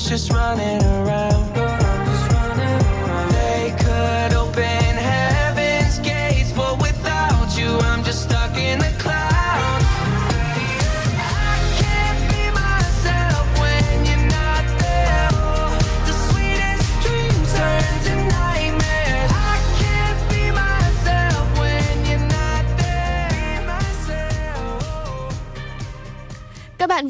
[0.09, 0.88] just running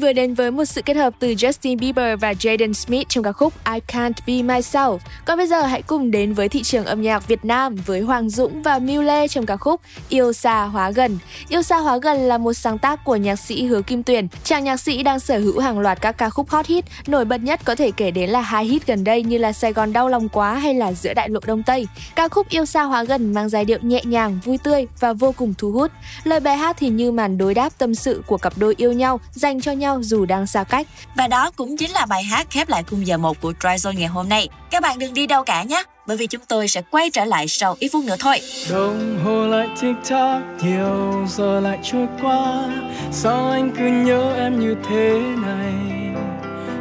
[0.09, 3.31] người đến với một sự kết hợp từ Justin Bieber và Jaden Smith trong ca
[3.31, 4.97] khúc I Can't Be Myself.
[5.25, 8.29] Còn bây giờ hãy cùng đến với thị trường âm nhạc Việt Nam với Hoàng
[8.29, 11.17] Dũng và Miu Lê trong ca khúc Yêu xa hóa gần.
[11.49, 14.27] Yêu xa hóa gần là một sáng tác của nhạc sĩ Hứa Kim Tuyền.
[14.43, 17.37] Chàng nhạc sĩ đang sở hữu hàng loạt các ca khúc hot hit, nổi bật
[17.37, 20.09] nhất có thể kể đến là hai hit gần đây như là Sài Gòn đau
[20.09, 21.87] lòng quá hay là Giữa đại lộ Đông Tây.
[22.15, 25.33] Ca khúc Yêu xa hóa gần mang giai điệu nhẹ nhàng, vui tươi và vô
[25.37, 25.91] cùng thu hút.
[26.23, 29.19] Lời bài hát thì như màn đối đáp tâm sự của cặp đôi yêu nhau
[29.33, 30.87] dành cho nhau dù đang xa cách.
[31.15, 33.97] Và đó cũng chính là bài hát khép lại khung giờ 1 của Dry Zone
[33.97, 34.49] ngày hôm nay.
[34.71, 37.47] Các bạn đừng đi đâu cả nhé, bởi vì chúng tôi sẽ quay trở lại
[37.47, 38.41] sau ít phút nữa thôi.
[38.71, 42.69] Đồng hồ lại tick tock nhiều giờ lại trôi qua
[43.11, 45.73] Sao anh cứ nhớ em như thế này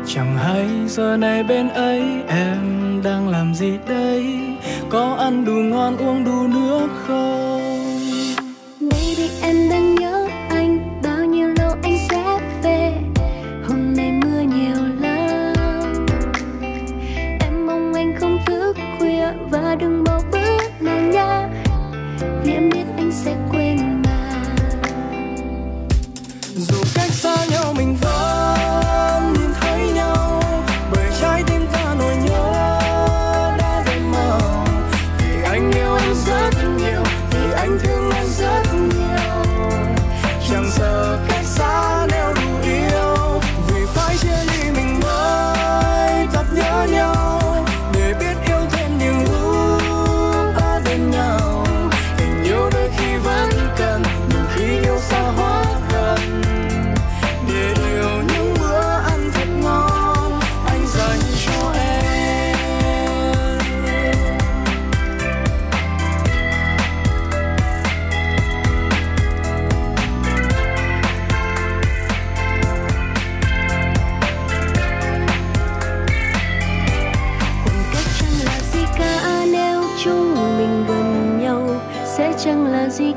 [0.07, 4.27] Chẳng hay giờ này bên ấy em đang làm gì đây
[4.91, 7.68] Có ăn đủ ngon uống đủ nước không
[14.59, 16.07] nhiều lắm.
[17.41, 21.49] Em mong anh không thức khuya Và đừng bỏ bước nào nha
[22.43, 24.45] Vì em biết anh sẽ quên mà.
[26.57, 28.38] Dù cách xa nhau mình vẫn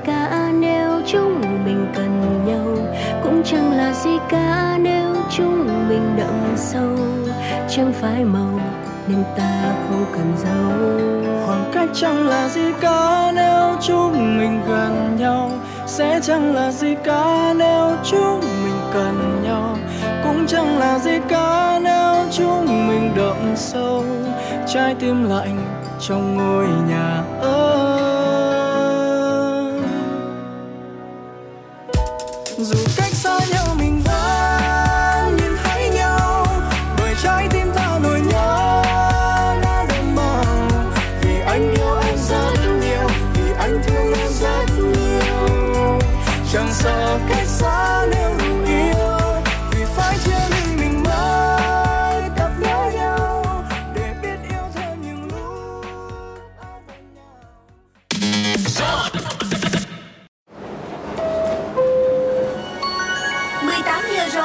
[0.05, 2.93] cả nếu chúng mình cần nhau.
[3.23, 6.97] Cũng chẳng là gì cả nếu chúng mình đậm sâu.
[7.69, 8.59] Chẳng phải màu
[9.07, 11.45] nên ta không cần giấu.
[11.45, 15.51] Khoảng cách chẳng là gì cả nếu chúng mình gần nhau.
[15.85, 19.77] Sẽ chẳng là gì cả nếu chúng mình cần nhau.
[20.23, 24.03] Cũng chẳng là gì cả nếu chúng mình đậm sâu.
[24.67, 25.57] Trái tim lạnh
[25.99, 28.10] trong ngôi nhà ơi.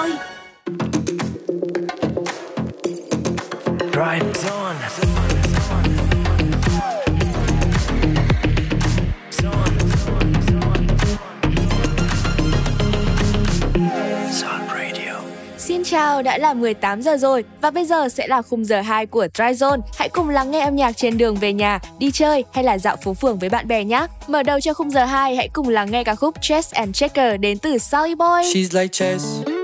[0.06, 0.16] thôi
[3.92, 4.74] Drive Zone
[15.58, 19.06] Xin chào, đã là 18 giờ rồi và bây giờ sẽ là khung giờ 2
[19.06, 19.80] của Dry Zone.
[19.98, 22.96] Hãy cùng lắng nghe âm nhạc trên đường về nhà, đi chơi hay là dạo
[22.96, 24.06] phố phường với bạn bè nhé.
[24.26, 27.40] Mở đầu cho khung giờ 2, hãy cùng lắng nghe ca khúc Chess and Checker
[27.40, 28.42] đến từ Sally Boy.
[28.42, 29.55] She's like chess.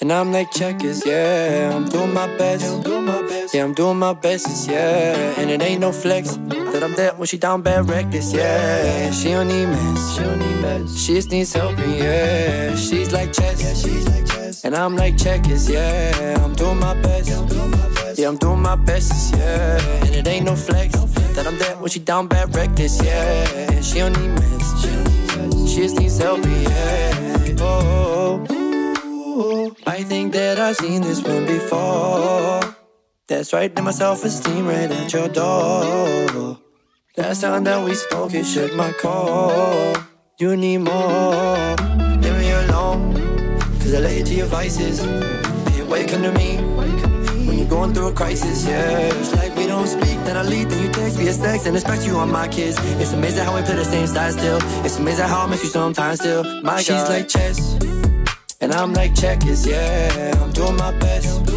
[0.00, 1.72] And I'm like checkers, yeah.
[1.74, 2.62] I'm doing my best.
[3.52, 5.34] Yeah, I'm doing my best, yeah.
[5.36, 9.10] And it ain't no flex that I'm there when she down bad reckless, yeah.
[9.10, 10.14] She don't need mess.
[10.14, 10.96] She don't need mess.
[10.96, 12.76] She just needs help, yeah.
[12.76, 13.60] She's like chess.
[13.60, 14.64] Yeah, she's like chess.
[14.64, 16.44] And I'm like checkers, yeah.
[16.44, 17.28] I'm doing my best.
[18.16, 20.04] Yeah, I'm doing my best, yeah.
[20.04, 20.94] And it ain't no flex
[21.34, 23.80] that I'm there when she down bad reckless, yeah.
[23.80, 25.68] She don't need mess.
[25.68, 27.56] She just needs help, yeah.
[27.58, 27.66] Oh.
[27.66, 28.17] oh, oh.
[29.40, 32.60] I think that I've seen this one before.
[33.28, 36.58] That's right, then my self esteem right at your door.
[37.16, 39.94] Last time that we spoke, it shook my core.
[40.40, 41.76] You need more.
[42.22, 43.14] Leave me alone.
[43.78, 45.04] Cause I lay to your vices.
[45.04, 46.56] Hey, waken to me.
[47.46, 48.98] When you're going through a crisis, yeah.
[49.20, 51.76] It's like we don't speak, then I leave, then you text me a sex and
[51.76, 52.76] expect you on my kids.
[53.00, 54.58] It's amazing how we play the same style still.
[54.84, 56.42] It's amazing how I miss you sometimes still.
[56.62, 57.08] My She's God.
[57.08, 57.78] like chess.
[58.60, 60.34] And I'm like checkers, yeah.
[60.42, 61.48] I'm doing my best.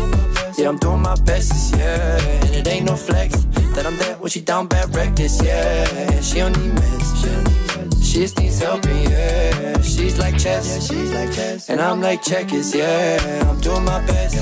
[0.55, 2.19] Yeah, I'm doing my best, yeah.
[2.45, 3.33] And it ain't no flex
[3.73, 6.21] that I'm there when she down bad reckless, yeah.
[6.21, 8.03] She don't need meds.
[8.05, 9.81] She just needs help, yeah.
[9.81, 10.67] She's like chess.
[10.67, 10.95] Yeah.
[10.95, 11.69] She's like chess.
[11.71, 13.49] And I'm like checkers, yeah.
[13.49, 14.35] I'm doing my best.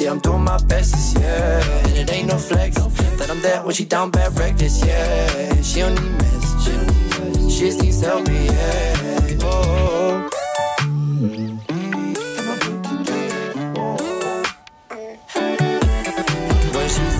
[0.00, 1.84] Yeah, I'm doing my best, yeah.
[1.86, 5.62] And it ain't no flex that I'm there when she down bad reckless, yeah.
[5.62, 7.50] She don't need meds.
[7.52, 9.38] She just needs help, yeah.
[9.42, 10.28] Oh.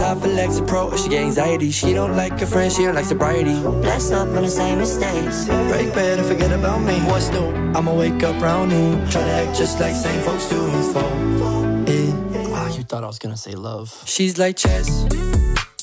[0.09, 1.71] When she's off of Lexapro, she get anxiety.
[1.71, 3.61] She don't like her friends, she don't like sobriety.
[3.61, 5.45] Bless up on the same mistakes.
[5.47, 6.99] Break bed and forget about me.
[7.01, 7.47] What's new?
[7.75, 9.07] I'ma wake up round noon.
[9.11, 11.13] Try to act just like same folks do and fall.
[11.89, 12.55] in.
[12.55, 14.03] Ah, you thought I was gonna say love.
[14.07, 14.89] She's like chess,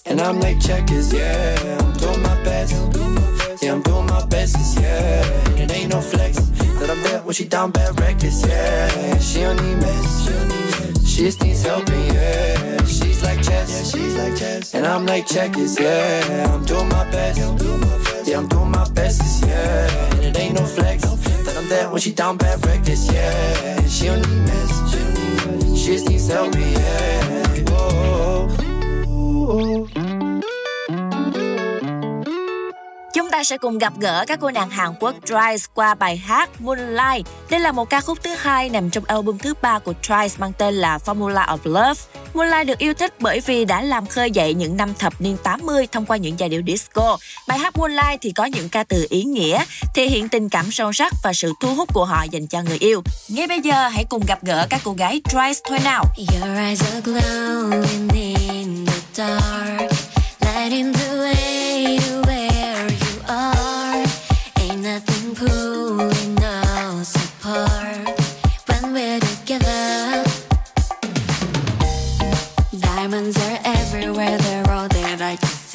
[0.05, 1.77] and I'm like checkers, yeah.
[1.79, 2.73] I'm doing my best.
[3.61, 5.49] Yeah, I'm doing my best, yeah.
[5.49, 6.37] And it ain't no flex
[6.79, 9.19] that I'm there when she down bad reckless, yeah.
[9.19, 11.07] She don't need mess.
[11.07, 12.74] She just needs help, yeah.
[13.35, 14.73] Like chess, she's like chess.
[14.73, 16.53] And I'm like checkers, yeah.
[16.53, 17.37] I'm doing my best.
[18.25, 20.11] Yeah, I'm doing my best, yeah.
[20.13, 23.85] And it ain't no flex that I'm there when she down bad reckless, yeah.
[23.87, 25.81] She don't need mess.
[25.81, 27.65] She just needs help, yeah.
[27.67, 28.57] Oh,
[29.05, 30.04] oh, oh.
[33.15, 36.61] Chúng ta sẽ cùng gặp gỡ các cô nàng Hàn Quốc Twice qua bài hát
[36.61, 37.27] Moonlight.
[37.49, 40.53] Đây là một ca khúc thứ hai nằm trong album thứ ba của Twice mang
[40.57, 42.01] tên là Formula of Love.
[42.33, 45.87] Moonlight được yêu thích bởi vì đã làm khơi dậy những năm thập niên 80
[45.91, 47.17] thông qua những giai điệu disco.
[47.47, 49.63] Bài hát Moonlight thì có những ca từ ý nghĩa,
[49.95, 52.77] thể hiện tình cảm sâu sắc và sự thu hút của họ dành cho người
[52.77, 53.03] yêu.
[53.29, 56.05] Ngay bây giờ hãy cùng gặp gỡ các cô gái Twice thôi nào.
[56.17, 59.91] Your eyes are glowing in the dark,
[60.41, 61.54] lighting the way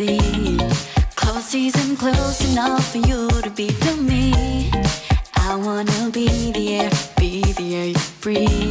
[0.00, 0.58] see.
[1.14, 4.70] Close season close enough for you to be to me.
[5.36, 8.69] I wanna be the air, be the air you breathe.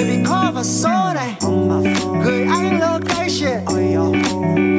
[0.00, 1.34] Baby call vào số này.
[2.24, 3.64] Gửi anh location.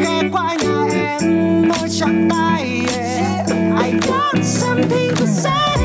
[0.03, 1.21] Ghé qua nhà em
[1.67, 3.47] môi chạm tay yeah.
[3.85, 5.77] I got something to say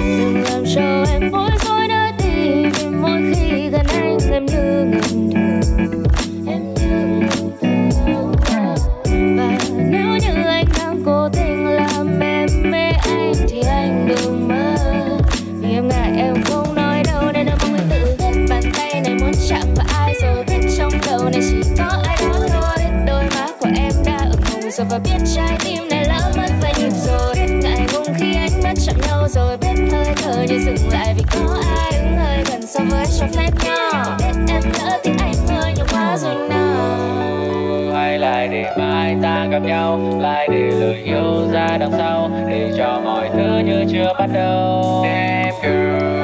[24.97, 27.34] Và biết trái tim này lỡ mất vài nhịp rồi.
[27.62, 31.22] Ngại ngùng khi ánh mắt chạm nhau rồi Biết hơi thở như dừng lại vì
[31.32, 34.16] có ai đứng hơi gần so với cho phép nhau.
[34.18, 37.95] Biết em lỡ thì anh hơi nhiều quá rồi nào.
[37.95, 40.18] Hay lại để mai ta gặp nhau?
[40.21, 45.04] Lại để lời yêu ra đằng sau để cho mọi thứ như chưa bắt đầu.
[45.04, 46.16] Damn girl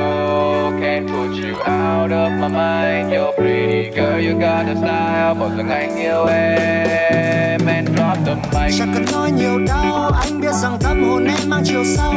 [1.52, 3.12] you out of my mind.
[3.12, 5.34] You're pretty girl you got a style.
[5.34, 10.40] Một lần anh yêu em and drop the mic Chẳng cần nói nhiều đâu Anh
[10.40, 12.12] biết rằng tâm hồn em mang chiều sâu.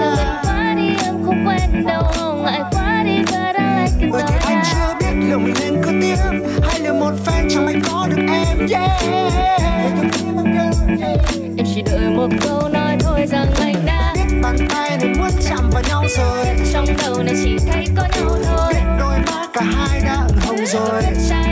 [0.00, 2.02] Lần quá đi em không quen đâu.
[2.44, 5.82] Ngại quá đi but I like it Bởi vì anh chưa biết liệu mình nên
[5.82, 6.16] cứ tiếp
[6.62, 9.02] Hay liệu một fan trong anh có được em Yeah.
[11.56, 15.30] Em chỉ đợi một câu nói thôi rằng anh đã Biết bàn tay này muốn
[15.48, 16.46] chạm vào nhau rồi.
[16.72, 17.85] Trong đầu này chỉ thấy
[20.76, 21.45] soy.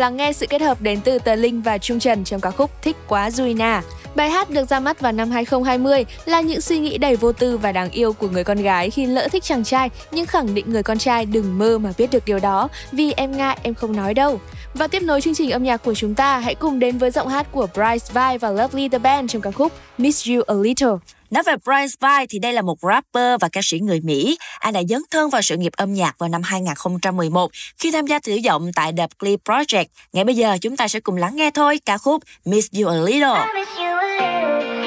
[0.00, 2.70] Lắng nghe sự kết hợp đến từ Tờ Linh và Trung Trần trong ca khúc
[2.82, 3.80] Thích Quá Juina.
[4.14, 7.58] Bài hát được ra mắt vào năm 2020 là những suy nghĩ đầy vô tư
[7.58, 10.72] và đáng yêu của người con gái khi lỡ thích chàng trai, nhưng khẳng định
[10.72, 13.96] người con trai đừng mơ mà biết được điều đó vì em ngại em không
[13.96, 14.40] nói đâu.
[14.74, 17.28] Và tiếp nối chương trình âm nhạc của chúng ta, hãy cùng đến với giọng
[17.28, 20.96] hát của Bryce Vai và Lovely The Band trong ca khúc Miss You A Little.
[21.30, 24.38] Nói về Bryce Vai thì đây là một rapper và ca sĩ người Mỹ.
[24.58, 28.18] Anh đã dấn thân vào sự nghiệp âm nhạc vào năm 2011 khi tham gia
[28.18, 29.84] thử giọng tại The Clip Project.
[30.12, 32.94] Ngay bây giờ chúng ta sẽ cùng lắng nghe thôi ca khúc Miss You A
[32.94, 33.22] Little.
[33.22, 34.79] I miss you a little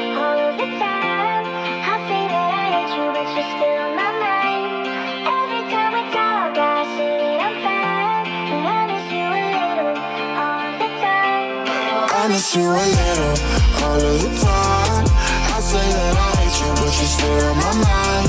[13.83, 15.05] all of the time.
[15.53, 18.27] I say that I hate you, but you're still on my mind.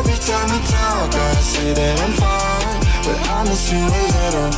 [0.00, 2.80] Every time we talk, I say that I'm fine.
[3.04, 4.48] but I miss you a little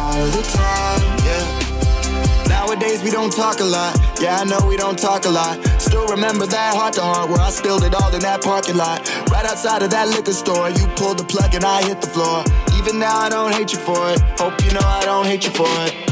[0.00, 1.02] all of the time.
[1.28, 2.48] Yeah.
[2.48, 3.92] Nowadays we don't talk a lot.
[4.18, 5.60] Yeah, I know we don't talk a lot.
[5.78, 9.04] Still remember that heart to heart where I spilled it all in that parking lot.
[9.30, 12.42] Right outside of that liquor store, you pulled the plug and I hit the floor.
[12.78, 14.20] Even now I don't hate you for it.
[14.40, 16.03] Hope you know I don't hate you for it.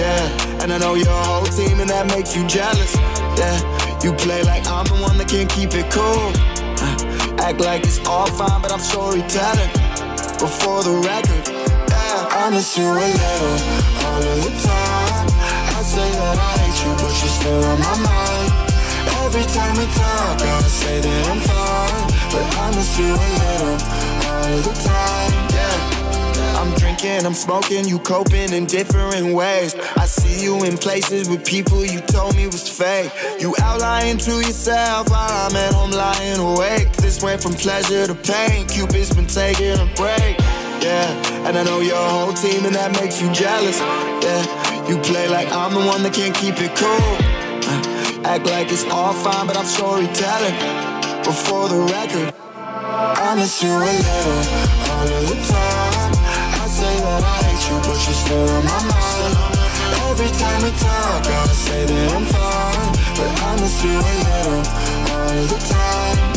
[0.00, 2.96] Yeah, and I know your whole team and that makes you jealous.
[3.36, 3.52] Yeah,
[4.00, 6.32] you play like I'm the one that can't keep it cool.
[6.80, 9.68] Uh, act like it's all fine, but I'm storytelling.
[10.40, 12.32] Before the record, yeah.
[12.32, 13.56] I miss you a little
[14.00, 15.28] all of the time.
[15.68, 18.52] I say that I hate you, but you're still on my mind.
[19.28, 23.76] Every time we talk, I say that I'm fine, but I miss you a little
[24.32, 25.39] all of the time.
[26.60, 29.74] I'm drinking, I'm smoking, you coping in different ways.
[29.96, 33.10] I see you in places with people you told me was fake.
[33.40, 36.92] You out lying to yourself while I'm at home lying awake.
[36.98, 38.68] This went from pleasure to pain.
[38.68, 40.36] Cupid's been taking a break.
[40.84, 43.80] Yeah, and I know your whole team and that makes you jealous.
[43.80, 47.16] Yeah, you play like I'm the one that can't keep it cool.
[47.72, 50.56] Uh, act like it's all fine, but I'm storytelling.
[51.24, 54.40] Before the record, I miss you a little
[54.92, 56.09] all of the time.
[57.20, 59.34] That I hate you, but you're still on my mind.
[60.08, 64.62] Every time we talk, I say that I'm fine, but I miss you a little
[65.12, 66.29] all the time.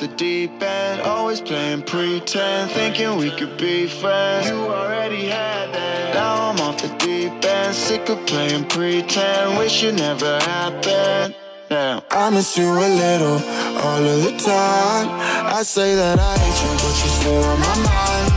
[0.00, 4.48] The deep end, always playing pretend, thinking we could be friends.
[4.48, 6.14] You already had that.
[6.14, 11.34] Now I'm off the deep end, sick of playing pretend, wish it never happened.
[11.70, 13.38] Now I miss you a little
[13.84, 15.08] all of the time.
[15.52, 18.32] I say that I hate you, but you're still on my mind.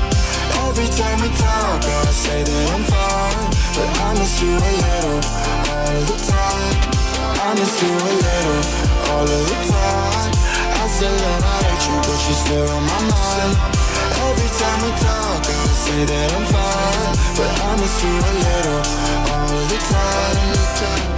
[0.67, 5.21] Every time we talk, I say that I'm fine, but I miss you a little
[5.71, 6.75] all of the time.
[7.39, 8.61] I miss you a little
[9.11, 10.12] all of the time.
[11.03, 13.55] Say that I hate you, but you're still on my mind.
[14.23, 18.81] Every time we talk, I say that I'm fine, but I miss you a little
[19.35, 21.12] all the time.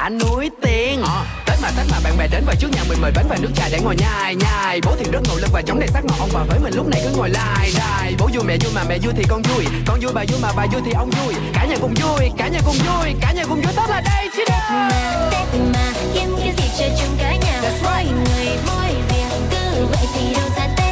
[0.00, 1.02] Cả núi tiền
[1.46, 3.48] Tết mà Tết mà bạn bè đến và trước nhà mình mời bánh và nước
[3.54, 4.80] trà để ngồi nhai nhai.
[4.86, 6.88] Bố thì rất ngầu lưng và chống đầy sắc ngọt Ông bà với mình lúc
[6.88, 9.64] này cứ ngồi lai đài Bố vui mẹ vui mà mẹ vui thì con vui.
[9.86, 11.34] Con vui bà vui mà bà vui thì ông vui.
[11.52, 13.72] Cả nhà cùng vui, cả nhà cùng vui Cả nhà cùng vui.
[13.76, 14.90] Tết là đây chứ đâu.
[15.30, 17.62] Tết mà kiếm cái gì cho chung cả nhà?
[17.82, 19.30] Mỗi người mỗi việc.
[19.50, 20.89] Cứ vậy thì đâu ra Tết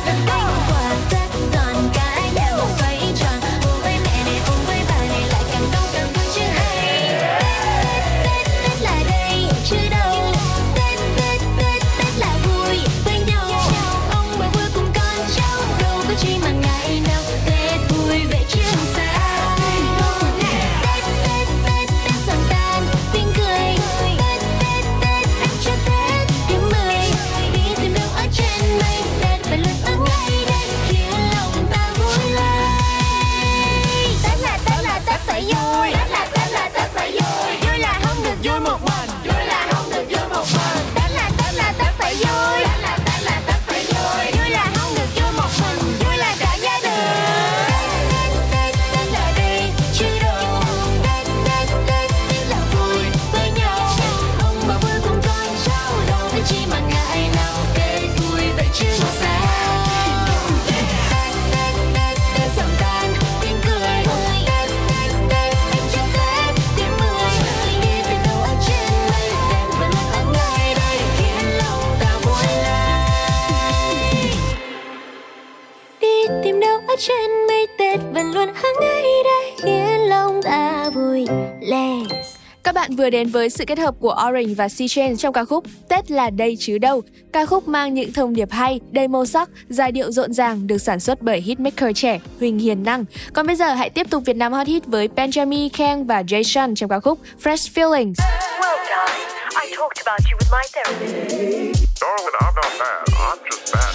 [82.96, 86.10] vừa đến với sự kết hợp của Orange và C Chain trong ca khúc Tết
[86.10, 87.02] là đây chứ đâu.
[87.32, 90.78] Ca khúc mang những thông điệp hay, đầy màu sắc, giai điệu rộn ràng được
[90.78, 93.05] sản xuất bởi hitmaker trẻ Huỳnh Hiền Năng.
[93.32, 96.74] Còn bây giờ hãy tiếp tục Việt Nam Hot Hit với Benjamin Khang và Jason
[96.74, 98.14] trong ca khúc Fresh Feelings.
[98.60, 99.28] Well, darling,
[99.62, 102.00] I talked about you with my therapist.
[102.00, 103.09] Darling, I'm not mad.
[103.09, 103.94] I'm just mad.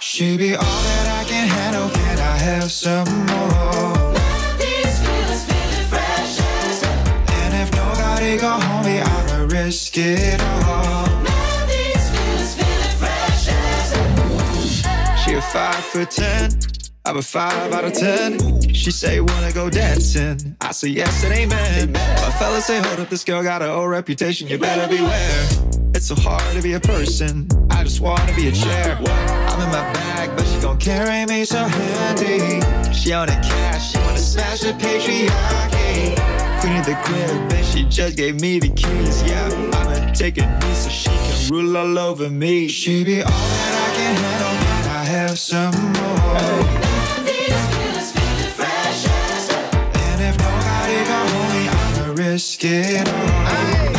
[0.00, 1.88] She be all that I can handle.
[1.94, 3.89] Can I have some more?
[8.20, 11.06] Me, I'ma risk it all.
[15.24, 16.50] She a five for ten.
[17.06, 18.60] I'm a five out of ten.
[18.74, 20.56] She say wanna go dancing.
[20.60, 21.92] I say yes and amen.
[21.92, 24.48] My fellas say hold up, this girl got her old reputation.
[24.48, 25.46] You better beware.
[25.94, 27.48] It's so hard to be a person.
[27.70, 28.96] I just wanna be a chair.
[28.96, 32.60] I'm in my bag, but she gon' carry me so handy.
[32.92, 36.39] She on the cash, she wanna smash the patriarchy.
[36.60, 39.22] Queen of the crib, and she just gave me the keys.
[39.22, 42.68] Yeah, I'ma take a knee so she can rule all over me.
[42.68, 44.54] She be all that I can handle.
[44.66, 46.36] Can I have some more?
[49.94, 53.89] And if nobody gon' hold me, I'ma risk it all.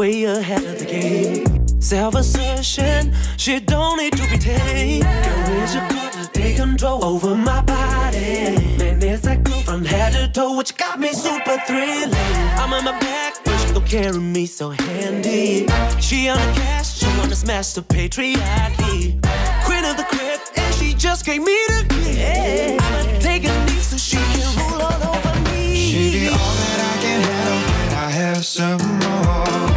[0.00, 1.44] Way ahead of the game.
[1.78, 5.04] Self assertion, she don't need to be tamed.
[5.04, 8.56] Girl, is your girl to take control over my body.
[8.78, 12.14] Man, there's that girl from head to toe, which got me super thrilling.
[12.60, 15.66] I'm on my back, but she gon' carry me so handy.
[16.00, 19.20] She on the cash, she wanna smash the patriarchy.
[19.66, 22.78] Queen of the crib, and she just gave me the key.
[22.80, 25.76] I'ma take a knee so she can rule all over me.
[25.76, 27.60] She be all that I can handle.
[27.90, 29.69] Can I have some more?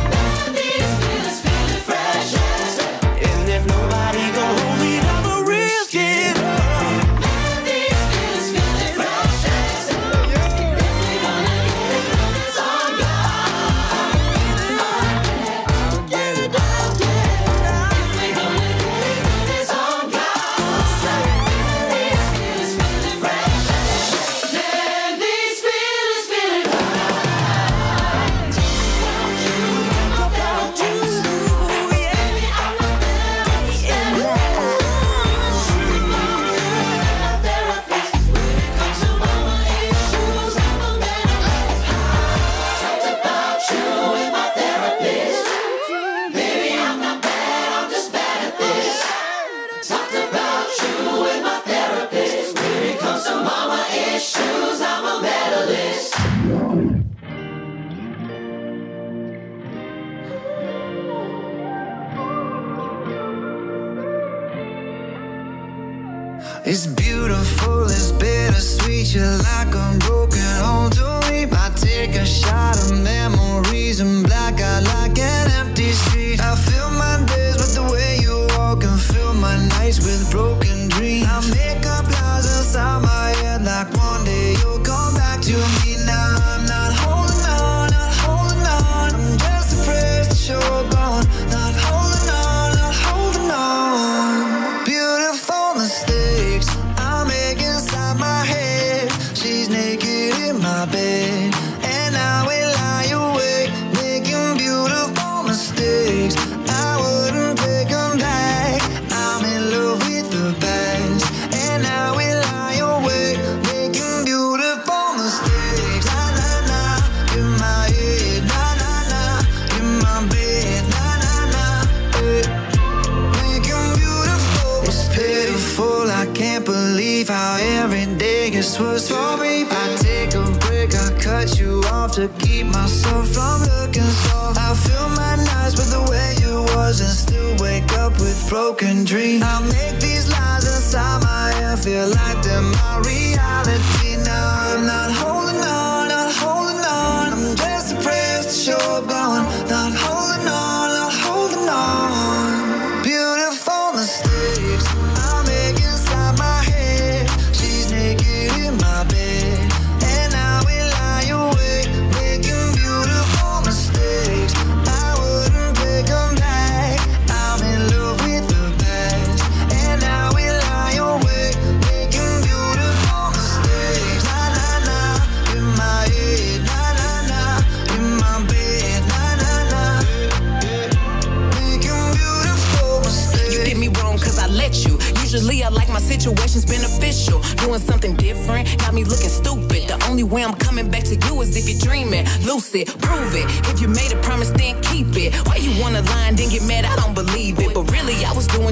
[186.53, 187.39] Situation's beneficial.
[187.65, 189.87] Doing something different, got me looking stupid.
[189.87, 192.25] The only way I'm coming back to you is if you're dreaming.
[192.45, 193.45] Lucid, prove it.
[193.69, 195.33] If you made a promise, then keep it.
[195.47, 196.85] Why you wanna lie and then get mad?
[196.85, 197.73] I don't believe it.
[197.73, 198.02] But really,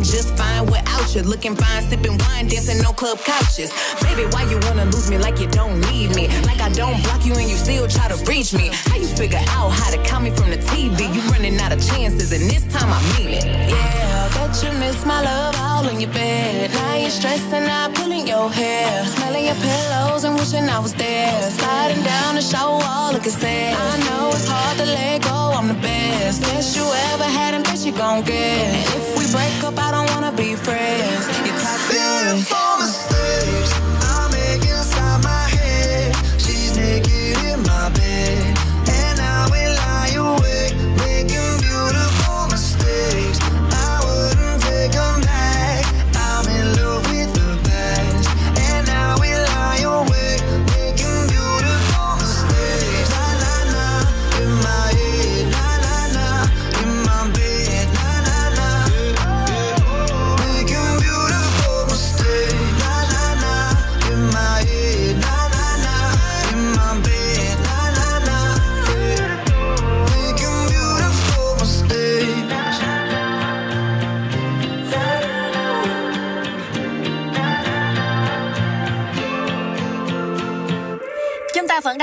[0.01, 1.21] doing just fine without you.
[1.23, 3.71] Looking fine, sipping wine, dancing on club couches.
[4.01, 6.27] Baby, why you wanna lose me like you don't need me?
[6.45, 8.69] Like I don't block you and you still try to reach me.
[8.89, 11.13] How you figure out how to call me from the TV?
[11.13, 13.45] You running out of chances, and this time I mean it.
[13.45, 16.71] Yeah, I bet you miss my love all in your bed.
[16.71, 21.51] Now you're stressing out, pulling your hair, smelling your pillows and wishing I was there.
[21.51, 23.75] Sliding down the shower wall, looking sad.
[23.77, 25.53] I know it's hard to let go.
[25.57, 26.83] I'm the best, best you
[27.13, 28.67] ever had, and best you gon' get.
[28.75, 29.70] And if we break up,
[30.21, 31.25] wanna be friends.
[31.45, 31.97] You're toxic.
[31.97, 32.70] Beautiful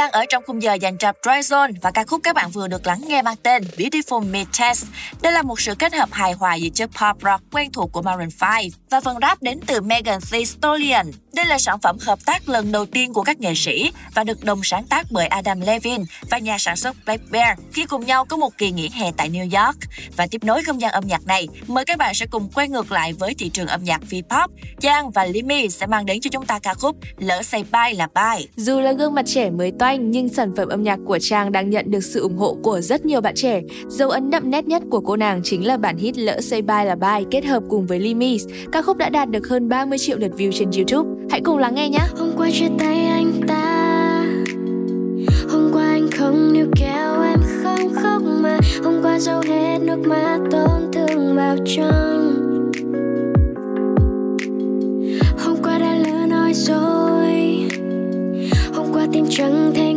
[0.08, 2.68] đang ở trong khung giờ dành cho Dry Zone và ca khúc các bạn vừa
[2.68, 4.86] được lắng nghe mang tên Beautiful Mid Test.
[5.22, 8.02] Đây là một sự kết hợp hài hòa giữa chất pop rock quen thuộc của
[8.02, 8.50] Maroon 5
[8.90, 11.06] và phần rap đến từ Megan Thee Stallion.
[11.34, 14.44] Đây là sản phẩm hợp tác lần đầu tiên của các nghệ sĩ và được
[14.44, 18.24] đồng sáng tác bởi Adam Levine và nhà sản xuất Black Bear khi cùng nhau
[18.24, 19.76] có một kỳ nghỉ hè tại New York.
[20.16, 22.92] Và tiếp nối không gian âm nhạc này, mời các bạn sẽ cùng quay ngược
[22.92, 24.48] lại với thị trường âm nhạc V-pop.
[24.82, 28.08] Giang và Limi sẽ mang đến cho chúng ta ca khúc Lỡ say bye là
[28.14, 28.46] bye.
[28.56, 31.70] Dù là gương mặt trẻ mới toanh nhưng sản phẩm âm nhạc của Trang đang
[31.70, 33.60] nhận được sự ủng hộ của rất nhiều bạn trẻ.
[33.88, 36.84] Dấu ấn đậm nét nhất của cô nàng chính là bản hit Lỡ Say Bye
[36.84, 38.38] là Bye kết hợp cùng với Limi.
[38.72, 41.17] Ca khúc đã đạt được hơn 30 triệu lượt view trên YouTube.
[41.30, 42.06] Hãy cùng lắng nghe nhé.
[42.18, 44.24] Hôm qua chia tay anh ta.
[45.50, 48.58] Hôm qua anh không níu kéo em không khóc mà.
[48.84, 52.34] Hôm qua dâu hết nước mắt tổn thương vào trong.
[55.44, 57.68] Hôm qua đã lỡ nói rồi
[58.74, 59.94] Hôm qua tim chẳng thể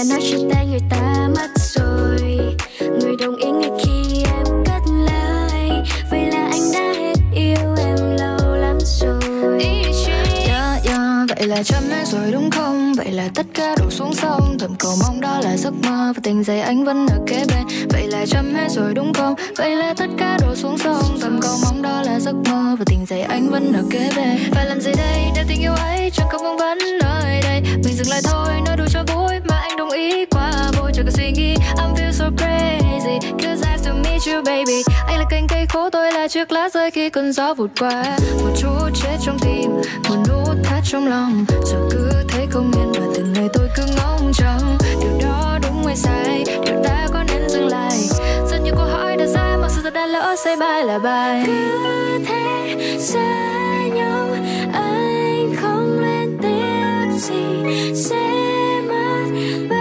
[0.00, 2.56] đã nói chia tay người ta mất rồi.
[2.80, 5.70] Người đồng ý ngay khi em cất lời.
[6.10, 9.64] Vậy là anh đã hết yêu em lâu lắm rồi.
[10.46, 12.94] Yeah, yeah, vậy là chấm hết rồi đúng không?
[12.96, 14.56] Vậy là tất cả đổ xuống sông.
[14.58, 17.88] Thầm cầu mong đó là giấc mơ Và tình giây anh vẫn ở kế bên.
[17.90, 19.34] Vậy là chấm hết rồi đúng không?
[19.56, 21.18] Vậy là tất cả đổ xuống sông.
[21.20, 24.38] Thầm cầu mong đó là giấc mơ Và tình giây anh vẫn ở kế bên.
[24.52, 25.24] Phải làm gì đây?
[25.36, 27.62] Để tình yêu ấy chẳng không vương vấn nơi đây.
[27.84, 29.40] Mình dừng lại thôi, nói đùa cho vui
[29.80, 31.54] đồng ý quá vui Chẳng cần suy nghĩ.
[31.76, 34.82] I'm feel so crazy Cause I have to meet you baby.
[35.06, 38.04] Anh là cành cây khô, tôi là chiếc lá rơi khi cơn gió vụt qua.
[38.42, 39.70] Một chút chết trong tim
[40.08, 41.44] Một nút thắt trong lòng.
[41.66, 44.78] Rồi cứ thấy không yên Và từng ngày tôi cứ ngóng trông.
[45.00, 46.44] Điều đó đúng hay sai?
[46.66, 47.98] Điều ta có nên dừng lại?
[48.50, 51.46] Rất nhiều câu hỏi đã sai Mà sự thật đã lỡ say bye là bye.
[51.46, 53.48] Cứ thế xa
[53.94, 54.26] nhau
[54.72, 57.44] anh không lên tiếng gì.
[57.94, 58.69] Sẽ
[59.68, 59.79] 把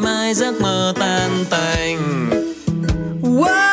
[0.00, 2.30] ngày mai giấc mơ tan tành.
[3.22, 3.67] Wow, wow,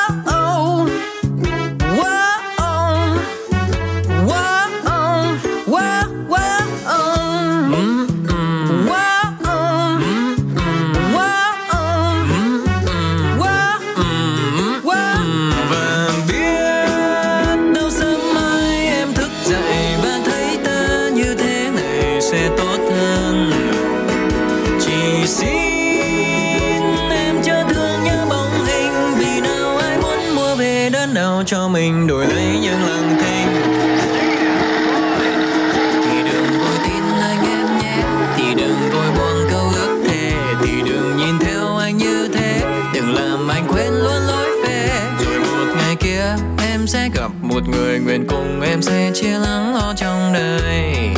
[31.85, 33.47] mình đổi lấy những lặng thinh.
[36.03, 37.97] Thì đừng vội tin anh em nhé,
[38.37, 40.31] thì đừng vội buông câu ước thề.
[40.61, 42.61] Thì đừng nhìn theo anh như thế,
[42.93, 44.89] đừng làm anh quên luôn lối về.
[45.25, 46.35] Rồi một ngày kia,
[46.71, 51.09] em sẽ gặp một người nguyện cùng em sẽ chia lắng lo trong đời.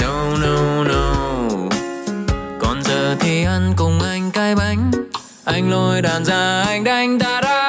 [0.00, 1.14] No no no.
[2.60, 4.90] Còn giờ thì ăn cùng anh cái bánh.
[5.44, 7.61] Anh lôi đàn ra, anh đánh ta ra.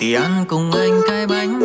[0.00, 1.62] Thì ăn cùng anh cái bánh.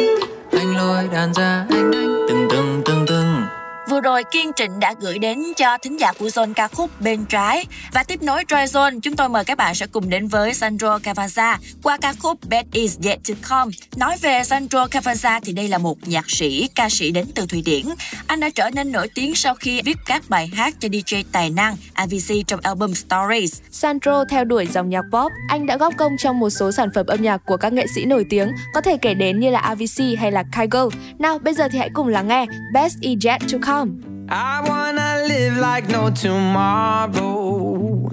[0.52, 2.26] Anh lôi đàn ra anh đánh.
[2.30, 3.42] Từng từng từng từng.
[3.90, 7.26] Vừa rồi Kiên Trịnh đã gửi đến cho thính giả của Zone ca khúc Bên
[7.26, 7.66] Trái.
[7.94, 10.98] Và tiếp nối Dry Zone, chúng tôi mời các bạn sẽ cùng đến với Sandro
[10.98, 13.72] Cavazza qua ca khúc Best Is Yet To Come.
[13.96, 17.62] Nói về Sandro Cavazza thì đây là một nhạc sĩ, ca sĩ đến từ Thụy
[17.62, 17.86] Điển.
[18.28, 21.50] Anh đã trở nên nổi tiếng sau khi viết các bài hát cho DJ tài
[21.50, 23.62] năng AVC trong album Stories.
[23.72, 27.06] Sandro theo đuổi dòng nhạc pop, anh đã góp công trong một số sản phẩm
[27.06, 30.20] âm nhạc của các nghệ sĩ nổi tiếng, có thể kể đến như là AVC
[30.20, 30.90] hay là Kygo.
[31.20, 34.15] Nào, bây giờ thì hãy cùng lắng nghe Best Is Yet To Come.
[34.28, 38.08] I wanna live like no tomorrow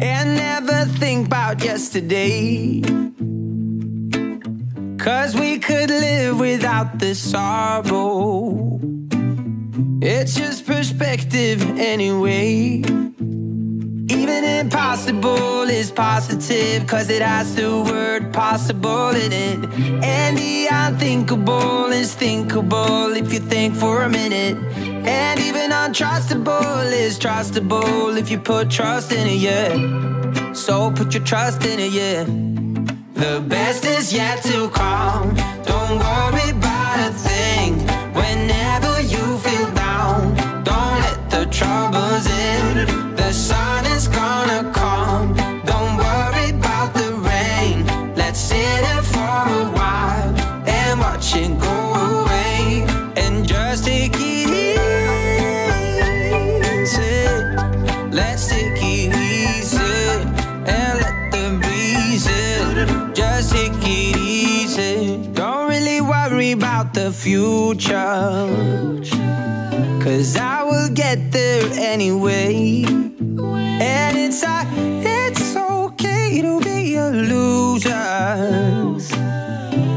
[0.00, 2.80] and never think about yesterday.
[4.98, 8.80] Cause we could live without the sorrow.
[10.00, 12.82] It's just perspective anyway.
[14.08, 19.64] Even impossible is positive, cause it has the word possible in it.
[20.04, 24.56] And the unthinkable is thinkable if you think for a minute.
[24.76, 30.52] And even untrustable is trustable if you put trust in it, yeah.
[30.52, 32.24] So put your trust in it, yeah.
[33.14, 35.34] The best is yet to come.
[35.64, 37.78] Don't worry about a thing.
[38.14, 42.86] Whenever you feel down, don't let the troubles in.
[43.16, 43.85] The sun
[67.26, 68.46] future.
[70.00, 72.84] Cause I will get there anyway.
[72.86, 74.62] And it's a,
[75.02, 77.90] it's okay to be a loser.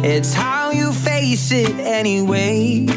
[0.04, 2.88] It's how you face it anyway.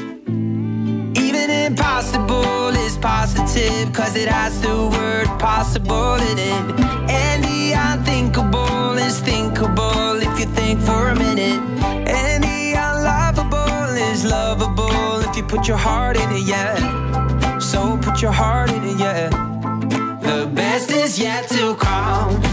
[1.27, 6.81] Even impossible is positive, cause it has the word possible in it.
[7.11, 11.82] And the unthinkable is thinkable if you think for a minute.
[14.12, 17.59] Is lovable if you put your heart in it, yeah.
[17.59, 19.30] So put your heart in it, yeah.
[20.20, 22.52] The best is yet to come.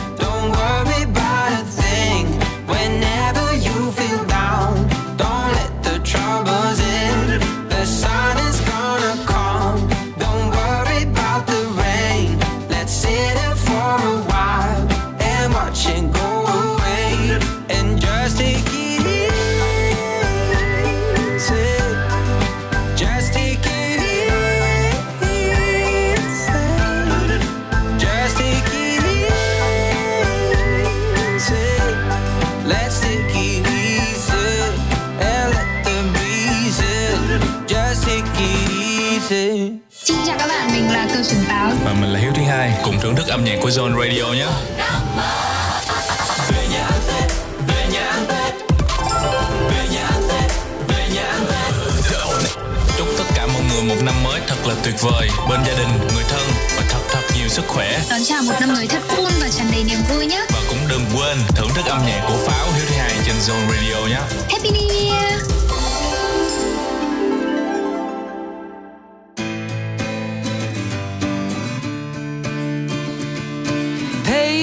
[43.09, 44.47] Thưởng thức âm nhạc của Zone Radio nhé.
[46.51, 47.31] Về nhà ăn Tết,
[47.67, 48.53] về nhà ăn Tết.
[49.69, 50.51] Về nhà ăn Tết,
[50.87, 51.73] về nhà ăn Tết.
[52.97, 55.89] Chúc tất cả mọi người một năm mới thật là tuyệt vời bên gia đình,
[56.15, 56.41] người thân
[56.77, 58.01] và thật thật nhiều sức khỏe.
[58.09, 60.45] Đón chào một năm mới thật cool và tràn đầy niềm vui nhé.
[60.49, 63.67] Và cũng đừng quên thưởng thức âm nhạc của Pháo Hiếu thứ hai trên Zone
[63.69, 64.21] Radio nhé.
[64.49, 64.88] Happy New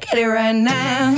[0.00, 1.17] Get it right now?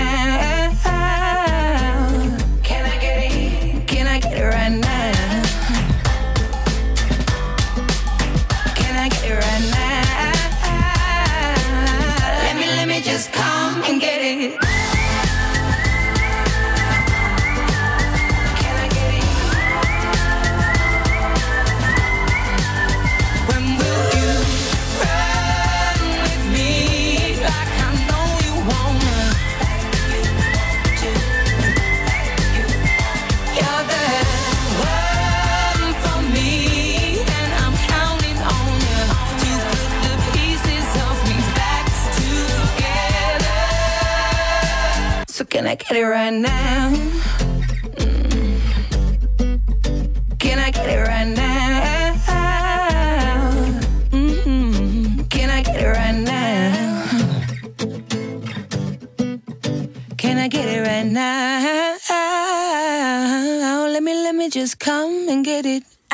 [45.71, 47.20] I get it right now?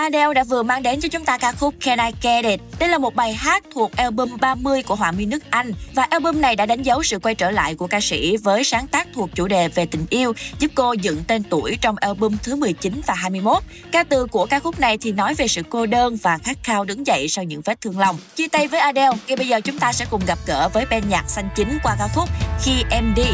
[0.08, 2.60] Adele đã vừa mang đến cho chúng ta ca khúc Can I Get It.
[2.80, 6.42] Đây là một bài hát thuộc album 30 của họa mi nước Anh và album
[6.42, 9.30] này đã đánh dấu sự quay trở lại của ca sĩ với sáng tác thuộc
[9.36, 13.14] chủ đề về tình yêu, giúp cô dựng tên tuổi trong album thứ 19 và
[13.14, 13.64] 21.
[13.92, 16.86] Ca từ của ca khúc này thì nói về sự cô đơn và khát khao
[16.86, 18.18] đứng dậy sau những vết thương lòng.
[18.36, 21.04] Chia tay với Adele, ngay bây giờ chúng ta sẽ cùng gặp gỡ với bên
[21.10, 22.30] nhạc xanh chính qua ca khúc
[22.64, 23.30] Khi Em Đi.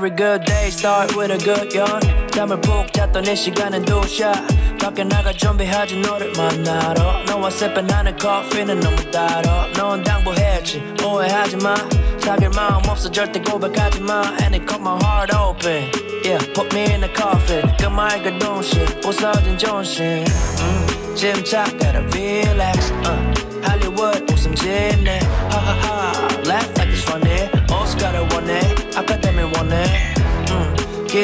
[0.00, 2.00] Every good day start with a good yawn
[2.32, 8.80] 잠을 푹 잤던 이 시간은 두샷 밖에 나가 준비하지 너를 만나러 너와 sipping 하는 커피는
[8.80, 11.76] 너무 달아 넌 당부했지 오해하지 마
[12.18, 15.90] 사귈 마음 없어 절대 고백하지 마 And it cut my heart open
[16.24, 22.92] Yeah put me in a coffin 그 맑은 동심 부서진 존심 음, 침착 gotta relax
[23.06, 25.20] uh, 할리우드 웃음 짓네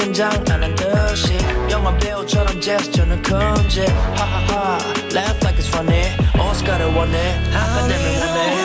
[0.06, 1.36] 긴장 안 한 듯이
[1.70, 3.80] 영화 배우처럼 제스처는 큰지
[4.14, 4.78] 하하하
[5.12, 8.56] Laugh like it's funny 오스카를 원해 아카데미 원해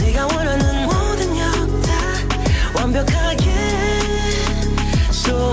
[0.00, 1.92] 네가 원하는 모든 역다
[2.74, 3.50] 완벽하게
[5.10, 5.52] 소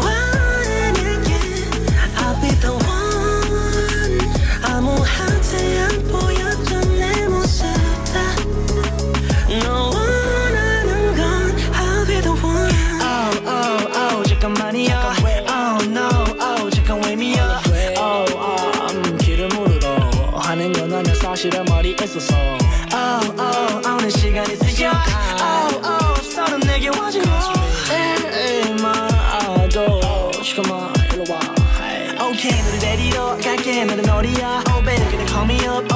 [35.37, 35.96] call me up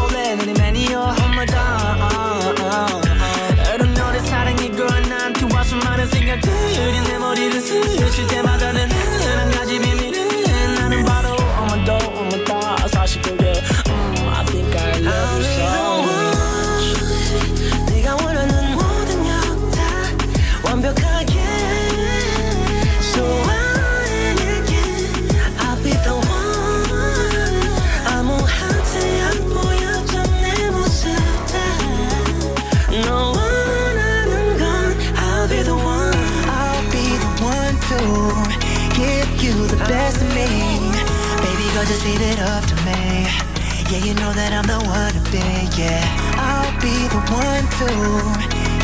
[44.09, 45.45] you know that I'm the one to be,
[45.77, 46.01] yeah.
[46.37, 47.89] I'll be the one to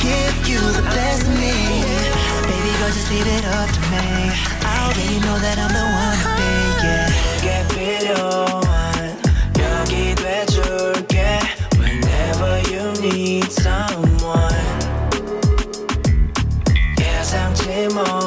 [0.02, 1.56] give you the best of me.
[2.46, 4.32] Baby, girl, just leave it up to me.
[4.92, 6.52] Yeah, you know that I'm the one to be,
[6.86, 7.22] yeah.
[7.42, 9.22] 내게 필요한
[9.58, 11.40] 여기 돼줄게
[11.80, 14.54] Whenever you need someone
[17.00, 18.25] 예상치 못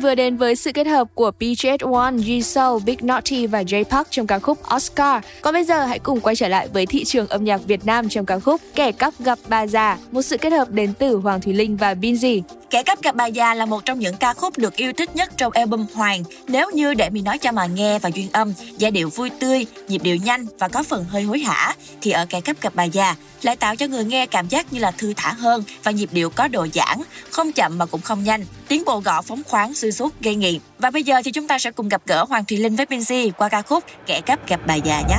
[0.00, 4.26] Vừa đến với sự kết hợp của BJS1, Jisoo, Big Naughty và J Park trong
[4.26, 5.22] ca khúc Oscar.
[5.42, 8.08] Còn bây giờ hãy cùng quay trở lại với thị trường âm nhạc Việt Nam
[8.08, 11.40] trong ca khúc Kẻ cắp gặp bà già, một sự kết hợp đến từ Hoàng
[11.40, 12.42] Thùy Linh và Binzy.
[12.70, 15.32] Kẻ cắp gặp bà già là một trong những ca khúc được yêu thích nhất
[15.36, 16.22] trong album Hoàng.
[16.48, 19.66] Nếu như để mình nói cho mà nghe và duyên âm, giai điệu vui tươi,
[19.88, 22.84] nhịp điệu nhanh và có phần hơi hối hả, thì ở Kẻ cắp gặp bà
[22.84, 26.08] già lại tạo cho người nghe cảm giác như là thư thả hơn và nhịp
[26.12, 26.98] điệu có độ giãn,
[27.30, 28.44] không chậm mà cũng không nhanh.
[28.68, 30.58] Tiếng bộ gõ phóng khoáng xuyên suốt gây nghiện.
[30.78, 33.30] Và bây giờ thì chúng ta sẽ cùng gặp gỡ Hoàng Thùy Linh với Benji
[33.30, 35.18] qua ca khúc Kẻ cắp gặp bà già nhé.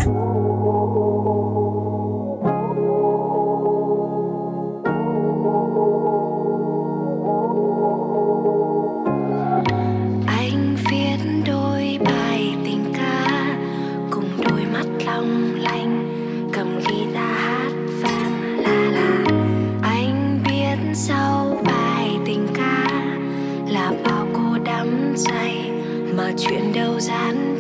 [26.37, 27.58] Chuyện đâu giản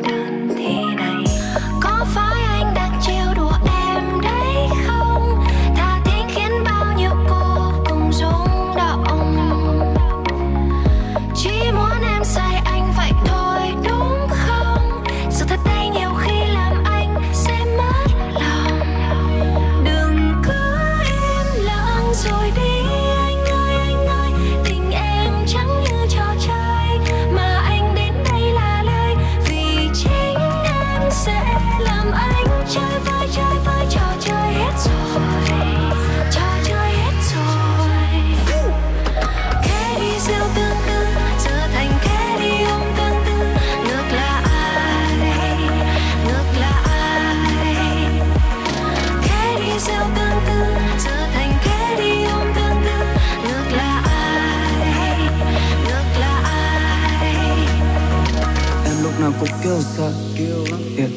[59.63, 60.65] kêu sợ, kêu
[60.97, 61.11] yeah.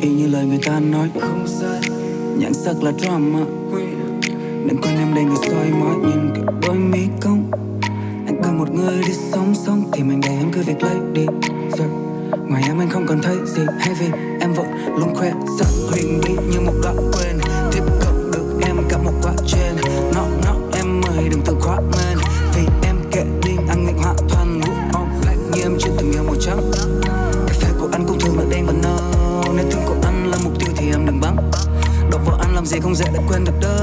[0.00, 1.80] y như lời người ta nói, không sai.
[2.38, 3.38] Nhãn sắc là drama.
[4.66, 7.50] Đừng quên em đầy người soi mói, nhìn cả đôi mi công
[8.26, 11.26] anh cần một người đi sống sống thì mình để em cứ việc lấy đi.
[11.78, 12.48] Rồi yeah.
[12.48, 13.62] ngoài em anh không còn thấy gì.
[13.78, 14.06] Hay vì
[14.40, 14.66] em vẫn
[14.98, 16.96] luôn khoe sợ huyền bí như một đoạn
[32.86, 33.75] không dễ để quên được đâu.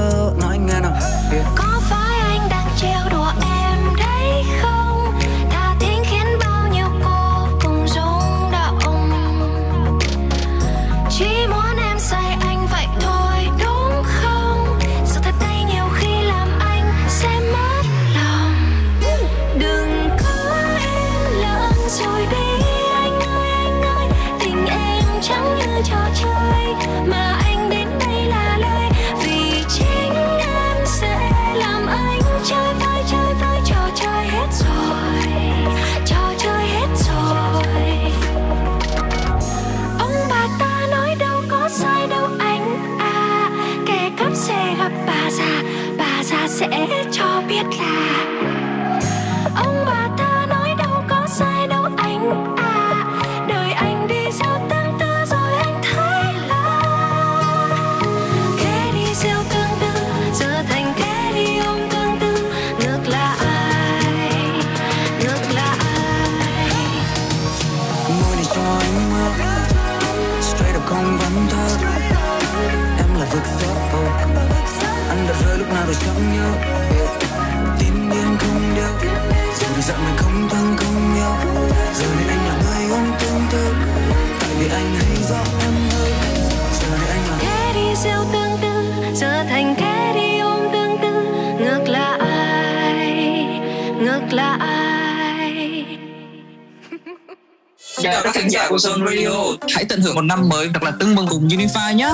[98.12, 99.66] chào các khán giả của Zone Radio.
[99.74, 102.10] Hãy tận hưởng một năm mới thật là tưng bừng cùng Unify nhé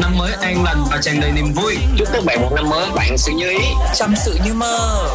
[0.00, 1.76] năm mới an lành và tràn đầy niềm vui.
[1.98, 3.64] Chúc các bạn một năm mới bạn sự như ý.
[3.94, 5.06] Chăm sự như mơ.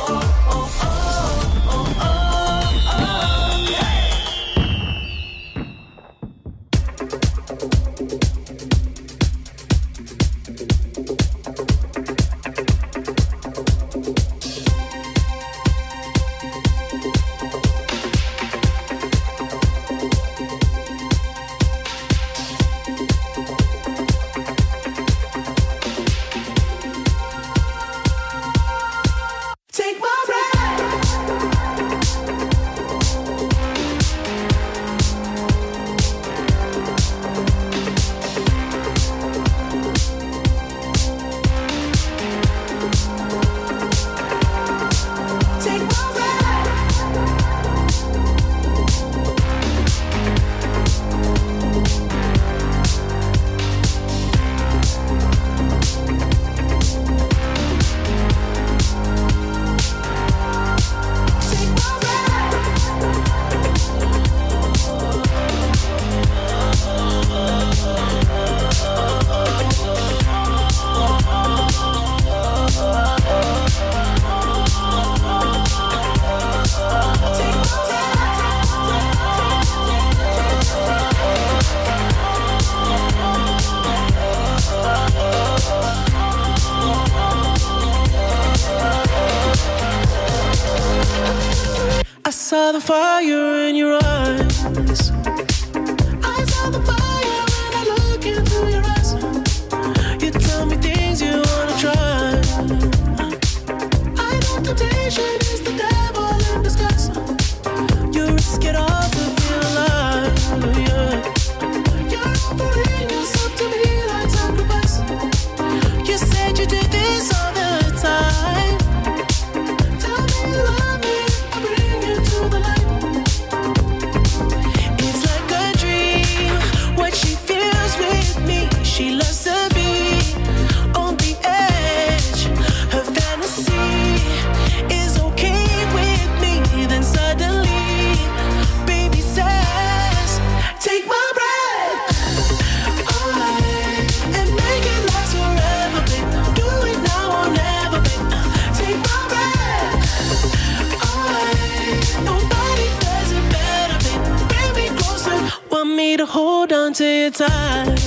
[156.95, 157.97] To your time.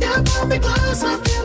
[0.00, 1.35] You pull me close,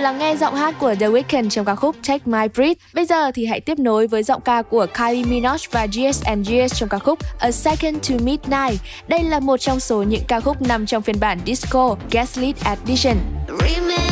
[0.00, 2.80] vừa lắng nghe giọng hát của The Weeknd trong ca khúc Take My Breath.
[2.94, 6.50] Bây giờ thì hãy tiếp nối với giọng ca của Kylie Minogue và GS and
[6.50, 8.80] GS trong ca khúc A Second to Midnight.
[9.08, 13.16] Đây là một trong số những ca khúc nằm trong phiên bản disco Gaslit Edition.
[13.48, 14.09] Remember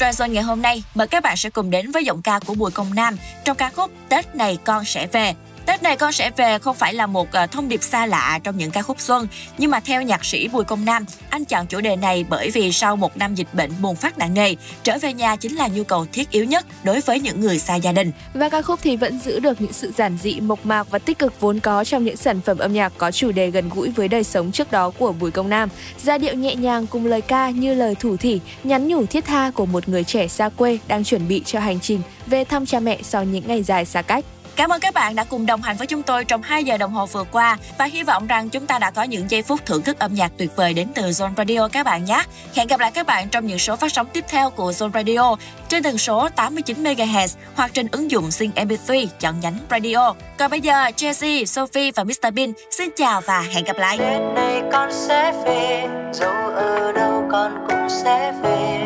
[0.00, 2.70] Kết ngày hôm nay, mời các bạn sẽ cùng đến với giọng ca của Bùi
[2.70, 5.34] Công Nam trong ca khúc Tết này con sẽ về.
[5.66, 8.56] Tết này con sẽ về không phải là một ờ, thông điệp xa lạ trong
[8.56, 9.28] những ca khúc xuân,
[9.58, 12.72] nhưng mà theo nhạc sĩ Bùi Công Nam, anh chọn chủ đề này bởi vì
[12.72, 15.84] sau một năm dịch bệnh bùng phát nặng nề, trở về nhà chính là nhu
[15.84, 18.12] cầu thiết yếu nhất đối với những người xa gia đình.
[18.34, 21.18] Và ca khúc thì vẫn giữ được những sự giản dị, mộc mạc và tích
[21.18, 24.08] cực vốn có trong những sản phẩm âm nhạc có chủ đề gần gũi với
[24.08, 25.68] đời sống trước đó của Bùi Công Nam.
[26.02, 29.50] Giai điệu nhẹ nhàng cùng lời ca như lời thủ thỉ, nhắn nhủ thiết tha
[29.54, 32.80] của một người trẻ xa quê đang chuẩn bị cho hành trình về thăm cha
[32.80, 34.24] mẹ sau những ngày dài xa cách.
[34.56, 36.92] Cảm ơn các bạn đã cùng đồng hành với chúng tôi trong 2 giờ đồng
[36.92, 39.82] hồ vừa qua và hy vọng rằng chúng ta đã có những giây phút thưởng
[39.82, 42.22] thức âm nhạc tuyệt vời đến từ Zone Radio các bạn nhé.
[42.54, 45.36] Hẹn gặp lại các bạn trong những số phát sóng tiếp theo của Zone Radio
[45.68, 50.14] trên tần số 89 MHz hoặc trên ứng dụng Zing MP3 chọn nhánh radio.
[50.38, 53.98] Còn bây giờ, Jessie, Sophie và Mr Bean xin chào và hẹn gặp lại.
[53.98, 58.82] Tết này con sẽ về, dù ở đâu con cũng sẽ về.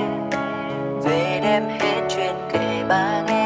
[1.05, 3.44] Về đem hết chuyện kể ba nghe,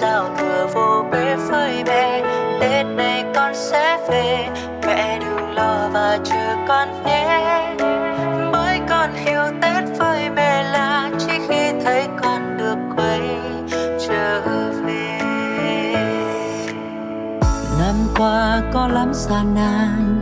[0.00, 2.22] giao thừa vô bể phơi bề
[2.60, 4.48] Tết này con sẽ về,
[4.86, 7.74] mẹ đừng lo và chờ con nhé.
[8.52, 13.20] Bởi con hiểu Tết với mẹ là chỉ khi thấy con được quay
[14.08, 14.40] trở
[14.86, 15.18] về.
[17.78, 20.20] Năm qua có lắm gian nan,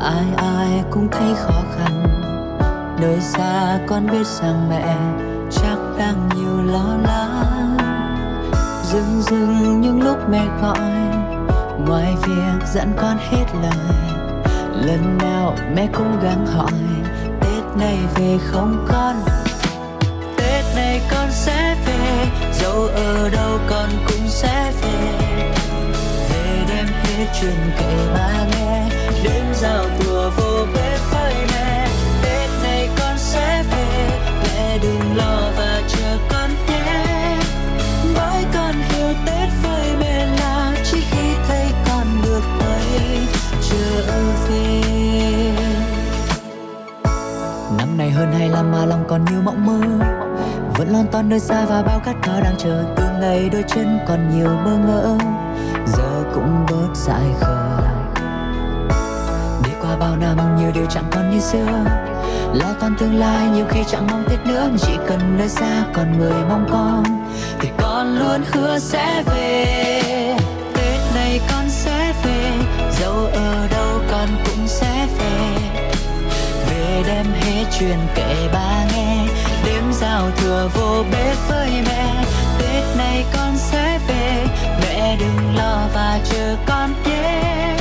[0.00, 2.02] ai ai cũng thấy khó khăn.
[3.00, 4.96] Nơi xa con biết rằng mẹ
[5.50, 7.41] chắc đang nhiều lo lắng.
[8.92, 10.78] Dừng dừng những lúc mẹ gọi,
[11.86, 13.96] ngoài việc dặn con hết lời.
[14.86, 16.72] Lần nào mẹ cũng gắng hỏi,
[17.40, 19.16] Tết này về không con?
[20.36, 25.18] Tết này con sẽ về, dẫu ở đâu con cũng sẽ về
[26.30, 28.88] về đem hết chuyện kể ba nghe
[29.24, 31.51] đêm giao thừa vô bếp với
[48.12, 50.06] hơn 25 mà lòng còn nhiều mộng mơ?
[50.76, 53.98] Vẫn lon ton nơi xa và bao khát khao đang chờ Từ ngày đôi chân
[54.08, 55.18] còn nhiều bơ ngỡ.
[55.86, 57.78] Giờ cũng bớt dại khờ.
[59.64, 61.84] Đi qua bao năm nhiều điều chẳng còn như xưa.
[62.54, 64.68] Lo toan tương lai nhiều khi chẳng mong Tết nữa.
[64.78, 67.04] Chỉ cần nơi xa còn người mong con,
[67.60, 70.36] Thì con luôn hứa sẽ về.
[70.74, 72.52] Tết này con sẽ về,
[73.00, 75.56] Dẫu ở đâu con cũng sẽ về.
[76.70, 77.26] Về đem
[77.62, 79.26] hết chuyện kể ba nghe.
[79.64, 82.24] Đêm giao thừa vô bếp với mẹ.
[82.58, 84.46] Tết này con sẽ về.
[84.80, 87.76] Mẹ đừng lo và chờ con nhé.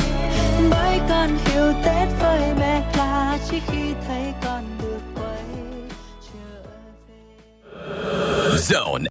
[0.70, 5.44] Bởi con hiểu tết với mẹ là chỉ khi thấy con được quay
[8.58, 9.11] Zone